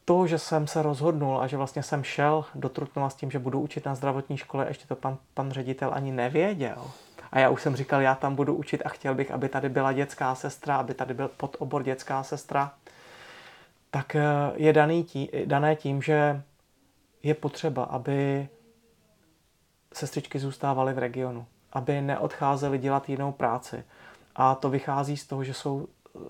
to, 0.05 0.27
že 0.27 0.39
jsem 0.39 0.67
se 0.67 0.81
rozhodnul 0.81 1.41
a 1.41 1.47
že 1.47 1.57
vlastně 1.57 1.83
jsem 1.83 2.03
šel 2.03 2.45
do 2.55 2.69
Trutnova 2.69 3.09
s 3.09 3.15
tím, 3.15 3.31
že 3.31 3.39
budu 3.39 3.59
učit 3.59 3.85
na 3.85 3.95
zdravotní 3.95 4.37
škole, 4.37 4.65
ještě 4.67 4.87
to 4.87 4.95
pan, 4.95 5.17
pan 5.33 5.51
ředitel 5.51 5.91
ani 5.93 6.11
nevěděl. 6.11 6.91
A 7.31 7.39
já 7.39 7.49
už 7.49 7.61
jsem 7.61 7.75
říkal, 7.75 8.01
já 8.01 8.15
tam 8.15 8.35
budu 8.35 8.55
učit 8.55 8.81
a 8.85 8.89
chtěl 8.89 9.15
bych, 9.15 9.31
aby 9.31 9.49
tady 9.49 9.69
byla 9.69 9.93
dětská 9.93 10.35
sestra, 10.35 10.77
aby 10.77 10.93
tady 10.93 11.13
byl 11.13 11.27
podobor 11.27 11.83
dětská 11.83 12.23
sestra. 12.23 12.71
Tak 13.91 14.15
eh, 14.15 14.23
je 14.55 14.73
daný 14.73 15.03
tí, 15.03 15.29
dané 15.45 15.75
tím, 15.75 16.01
že 16.01 16.41
je 17.23 17.33
potřeba, 17.33 17.83
aby 17.83 18.49
sestřičky 19.93 20.39
zůstávaly 20.39 20.93
v 20.93 20.97
regionu, 20.97 21.45
aby 21.73 22.01
neodcházely 22.01 22.77
dělat 22.77 23.09
jinou 23.09 23.31
práci. 23.31 23.83
A 24.35 24.55
to 24.55 24.69
vychází 24.69 25.17
z 25.17 25.27
toho, 25.27 25.43
že 25.43 25.53
jsou 25.53 25.75
uh, 26.13 26.21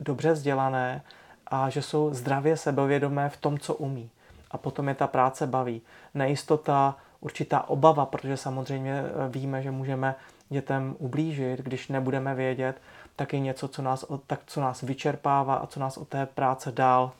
dobře 0.00 0.32
vzdělané 0.32 1.02
a 1.46 1.70
že 1.70 1.82
jsou 1.82 2.14
zdravě 2.14 2.56
sebevědomé 2.56 3.28
v 3.28 3.36
tom, 3.36 3.58
co 3.58 3.74
umí. 3.74 4.10
A 4.50 4.58
potom 4.58 4.88
je 4.88 4.94
ta 4.94 5.06
práce 5.06 5.46
baví. 5.46 5.82
Nejistota, 6.14 6.96
určitá 7.20 7.68
obava, 7.68 8.06
protože 8.06 8.36
samozřejmě 8.36 8.92
eh, 8.92 9.28
víme, 9.28 9.62
že 9.62 9.70
můžeme 9.70 10.14
dětem 10.48 10.96
ublížit, 10.98 11.60
když 11.60 11.88
nebudeme 11.88 12.34
vědět, 12.34 12.80
tak 13.16 13.32
je 13.32 13.38
něco, 13.38 13.68
co 13.68 13.82
nás, 13.82 14.04
tak, 14.26 14.40
co 14.46 14.60
nás 14.60 14.82
vyčerpává 14.82 15.54
a 15.54 15.66
co 15.66 15.80
nás 15.80 15.96
od 15.96 16.08
té 16.08 16.26
práce 16.26 16.72
dál 16.72 17.12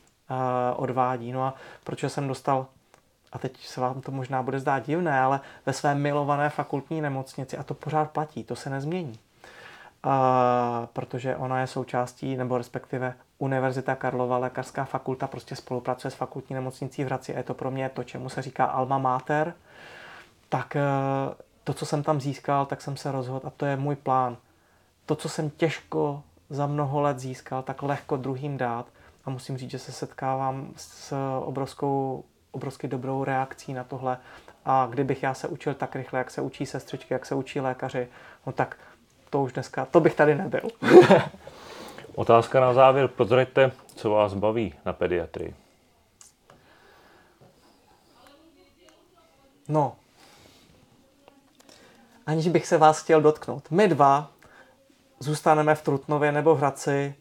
odvádí. 0.76 1.32
No 1.32 1.42
a 1.42 1.54
proč 1.84 2.04
jsem 2.04 2.28
dostal 2.28 2.66
a 3.34 3.38
teď 3.38 3.66
se 3.66 3.80
vám 3.80 4.00
to 4.00 4.12
možná 4.12 4.42
bude 4.42 4.60
zdát 4.60 4.86
divné, 4.86 5.20
ale 5.20 5.40
ve 5.66 5.72
své 5.72 5.94
milované 5.94 6.50
fakultní 6.50 7.00
nemocnici, 7.00 7.58
a 7.58 7.62
to 7.62 7.74
pořád 7.74 8.10
platí, 8.10 8.44
to 8.44 8.56
se 8.56 8.70
nezmění. 8.70 9.18
Uh, 10.06 10.12
protože 10.92 11.36
ona 11.36 11.60
je 11.60 11.66
součástí, 11.66 12.36
nebo 12.36 12.58
respektive 12.58 13.14
Univerzita 13.38 13.94
Karlova 13.94 14.38
lékařská 14.38 14.84
fakulta 14.84 15.26
prostě 15.26 15.56
spolupracuje 15.56 16.10
s 16.10 16.14
fakultní 16.14 16.54
nemocnicí 16.54 17.04
v 17.04 17.06
Hradci 17.06 17.34
a 17.34 17.38
je 17.38 17.44
to 17.44 17.54
pro 17.54 17.70
mě 17.70 17.88
to, 17.88 18.04
čemu 18.04 18.28
se 18.28 18.42
říká 18.42 18.64
alma 18.64 18.98
mater. 18.98 19.54
Tak 20.48 20.76
uh, 20.76 21.34
to, 21.64 21.74
co 21.74 21.86
jsem 21.86 22.02
tam 22.02 22.20
získal, 22.20 22.66
tak 22.66 22.82
jsem 22.82 22.96
se 22.96 23.12
rozhodl 23.12 23.46
a 23.46 23.50
to 23.50 23.66
je 23.66 23.76
můj 23.76 23.96
plán. 23.96 24.36
To, 25.06 25.14
co 25.16 25.28
jsem 25.28 25.50
těžko 25.50 26.22
za 26.50 26.66
mnoho 26.66 27.00
let 27.00 27.18
získal, 27.18 27.62
tak 27.62 27.82
lehko 27.82 28.16
druhým 28.16 28.56
dát 28.56 28.86
a 29.26 29.30
musím 29.30 29.56
říct, 29.58 29.70
že 29.70 29.78
se 29.78 29.92
setkávám 29.92 30.72
s 30.76 31.14
obrovskou 31.44 32.24
obrovsky 32.54 32.88
dobrou 32.88 33.24
reakcí 33.24 33.72
na 33.72 33.84
tohle. 33.84 34.18
A 34.64 34.86
kdybych 34.90 35.22
já 35.22 35.34
se 35.34 35.48
učil 35.48 35.74
tak 35.74 35.96
rychle, 35.96 36.18
jak 36.18 36.30
se 36.30 36.40
učí 36.40 36.66
sestřičky, 36.66 37.14
jak 37.14 37.26
se 37.26 37.34
učí 37.34 37.60
lékaři, 37.60 38.08
no 38.46 38.52
tak 38.52 38.76
to 39.30 39.42
už 39.42 39.52
dneska, 39.52 39.84
to 39.84 40.00
bych 40.00 40.14
tady 40.14 40.34
nebyl. 40.34 40.60
Otázka 42.14 42.60
na 42.60 42.74
závěr. 42.74 43.08
Prozraďte, 43.08 43.72
co 43.96 44.10
vás 44.10 44.34
baví 44.34 44.74
na 44.84 44.92
pediatrii. 44.92 45.54
No, 49.68 49.96
aniž 52.26 52.48
bych 52.48 52.66
se 52.66 52.78
vás 52.78 53.02
chtěl 53.02 53.20
dotknout. 53.20 53.70
My 53.70 53.88
dva 53.88 54.30
zůstaneme 55.20 55.74
v 55.74 55.82
Trutnově 55.82 56.32
nebo 56.32 56.54
v 56.54 56.58
Hradci 56.58 57.14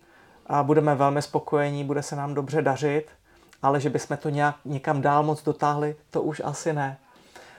a 0.54 0.64
budeme 0.64 0.96
velmi 0.96 1.22
spokojení, 1.22 1.84
bude 1.84 2.04
se 2.04 2.16
nám 2.16 2.34
dobře 2.34 2.62
dařit– 2.62 3.08
ale 3.64 3.80
že 3.80 3.90
bychom 3.90 4.18
to 4.18 4.30
nějak 4.30 4.56
někam 4.66 5.02
dál 5.02 5.24
moc 5.24 5.44
dotáhli, 5.44 5.96
to 6.10 6.22
už 6.22 6.42
asi 6.46 6.74
ne. 6.74 6.98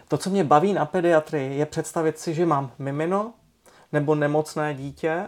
To, 0.08 0.18
co 0.18 0.30
mě 0.30 0.44
baví 0.44 0.72
na 0.72 0.86
pediatrii, 0.86 1.58
je 1.58 1.66
představit 1.66 2.18
si, 2.18 2.34
že 2.34 2.46
mám 2.46 2.70
mimino, 2.78 3.32
nebo 3.92 4.14
nemocné 4.14 4.74
dítě, 4.74 5.26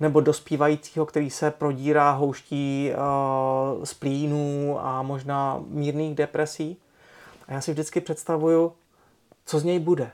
nebo 0.00 0.20
dospívajícího, 0.20 1.06
který 1.06 1.30
se 1.30 1.50
prodírá 1.50 2.10
houští 2.10 2.90
uh, 2.90 3.84
z 3.84 3.94
plínů 3.94 4.78
a 4.80 5.02
možná 5.02 5.60
mírných 5.66 6.14
depresí. 6.14 6.76
A 7.48 7.52
já 7.52 7.60
si 7.60 7.72
vždycky 7.72 8.00
představuju, 8.00 8.72
co 9.44 9.58
z 9.58 9.64
něj 9.64 9.78
bude. 9.78 10.10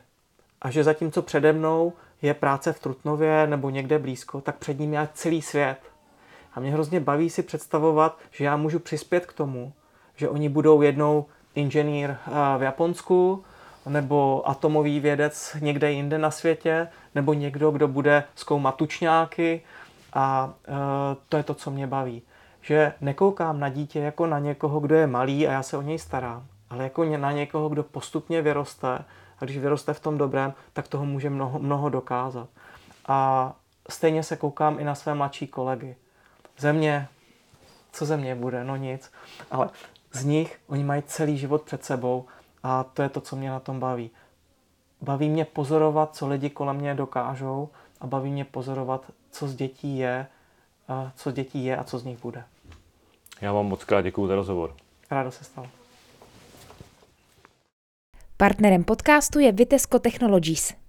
A 0.62 0.70
že 0.70 0.84
zatímco 0.84 1.22
přede 1.22 1.52
mnou 1.52 1.92
je 2.22 2.34
práce 2.34 2.72
v 2.72 2.80
Trutnově 2.80 3.46
nebo 3.46 3.70
někde 3.70 3.98
blízko, 3.98 4.40
tak 4.40 4.56
před 4.56 4.78
ním 4.78 4.94
je 4.94 5.08
celý 5.14 5.42
svět. 5.42 5.91
A 6.54 6.60
mě 6.60 6.70
hrozně 6.70 7.00
baví 7.00 7.30
si 7.30 7.42
představovat, 7.42 8.18
že 8.30 8.44
já 8.44 8.56
můžu 8.56 8.78
přispět 8.78 9.26
k 9.26 9.32
tomu, 9.32 9.72
že 10.16 10.28
oni 10.28 10.48
budou 10.48 10.82
jednou 10.82 11.26
inženýr 11.54 12.10
eh, 12.10 12.58
v 12.58 12.62
Japonsku, 12.62 13.44
nebo 13.86 14.48
atomový 14.48 15.00
vědec 15.00 15.56
někde 15.60 15.92
jinde 15.92 16.18
na 16.18 16.30
světě, 16.30 16.88
nebo 17.14 17.34
někdo, 17.34 17.70
kdo 17.70 17.88
bude 17.88 18.24
zkoumat 18.34 18.76
tučňáky. 18.76 19.62
A 20.12 20.54
e, 20.68 20.72
to 21.28 21.36
je 21.36 21.42
to, 21.42 21.54
co 21.54 21.70
mě 21.70 21.86
baví. 21.86 22.22
Že 22.60 22.92
nekoukám 23.00 23.60
na 23.60 23.68
dítě 23.68 23.98
jako 23.98 24.26
na 24.26 24.38
někoho, 24.38 24.80
kdo 24.80 24.94
je 24.94 25.06
malý 25.06 25.48
a 25.48 25.52
já 25.52 25.62
se 25.62 25.76
o 25.76 25.82
něj 25.82 25.98
starám, 25.98 26.46
ale 26.70 26.84
jako 26.84 27.04
na 27.04 27.32
někoho, 27.32 27.68
kdo 27.68 27.82
postupně 27.82 28.42
vyroste 28.42 29.04
a 29.38 29.44
když 29.44 29.58
vyroste 29.58 29.94
v 29.94 30.00
tom 30.00 30.18
dobrém, 30.18 30.54
tak 30.72 30.88
toho 30.88 31.04
může 31.04 31.30
mnoho, 31.30 31.58
mnoho 31.58 31.88
dokázat. 31.88 32.48
A 33.06 33.52
stejně 33.88 34.22
se 34.22 34.36
koukám 34.36 34.80
i 34.80 34.84
na 34.84 34.94
své 34.94 35.14
mladší 35.14 35.46
kolegy. 35.46 35.96
Země, 36.58 37.08
co 37.92 38.06
ze 38.06 38.16
mě 38.16 38.34
bude, 38.34 38.64
no 38.64 38.76
nic, 38.76 39.12
ale 39.50 39.70
z 40.12 40.24
nich 40.24 40.60
oni 40.66 40.84
mají 40.84 41.02
celý 41.02 41.38
život 41.38 41.62
před 41.62 41.84
sebou 41.84 42.24
a 42.62 42.84
to 42.84 43.02
je 43.02 43.08
to, 43.08 43.20
co 43.20 43.36
mě 43.36 43.50
na 43.50 43.60
tom 43.60 43.80
baví. 43.80 44.10
Baví 45.00 45.28
mě 45.28 45.44
pozorovat, 45.44 46.16
co 46.16 46.28
lidi 46.28 46.50
kolem 46.50 46.76
mě 46.76 46.94
dokážou 46.94 47.68
a 48.00 48.06
baví 48.06 48.30
mě 48.30 48.44
pozorovat, 48.44 49.04
co 49.30 49.48
z 49.48 49.54
dětí 49.54 49.98
je, 49.98 50.26
a 50.88 51.12
co 51.16 51.30
z 51.30 51.34
dětí 51.34 51.64
je 51.64 51.76
a 51.76 51.84
co 51.84 51.98
z 51.98 52.04
nich 52.04 52.18
bude. 52.22 52.44
Já 53.40 53.52
vám 53.52 53.66
moc 53.66 53.84
krát 53.84 54.02
děkuji 54.02 54.26
za 54.26 54.34
rozhovor. 54.34 54.76
Rádo 55.10 55.30
se 55.30 55.44
stalo. 55.44 55.68
Partnerem 58.36 58.84
podcastu 58.84 59.38
je 59.38 59.52
Vitesco 59.52 59.98
Technologies. 59.98 60.81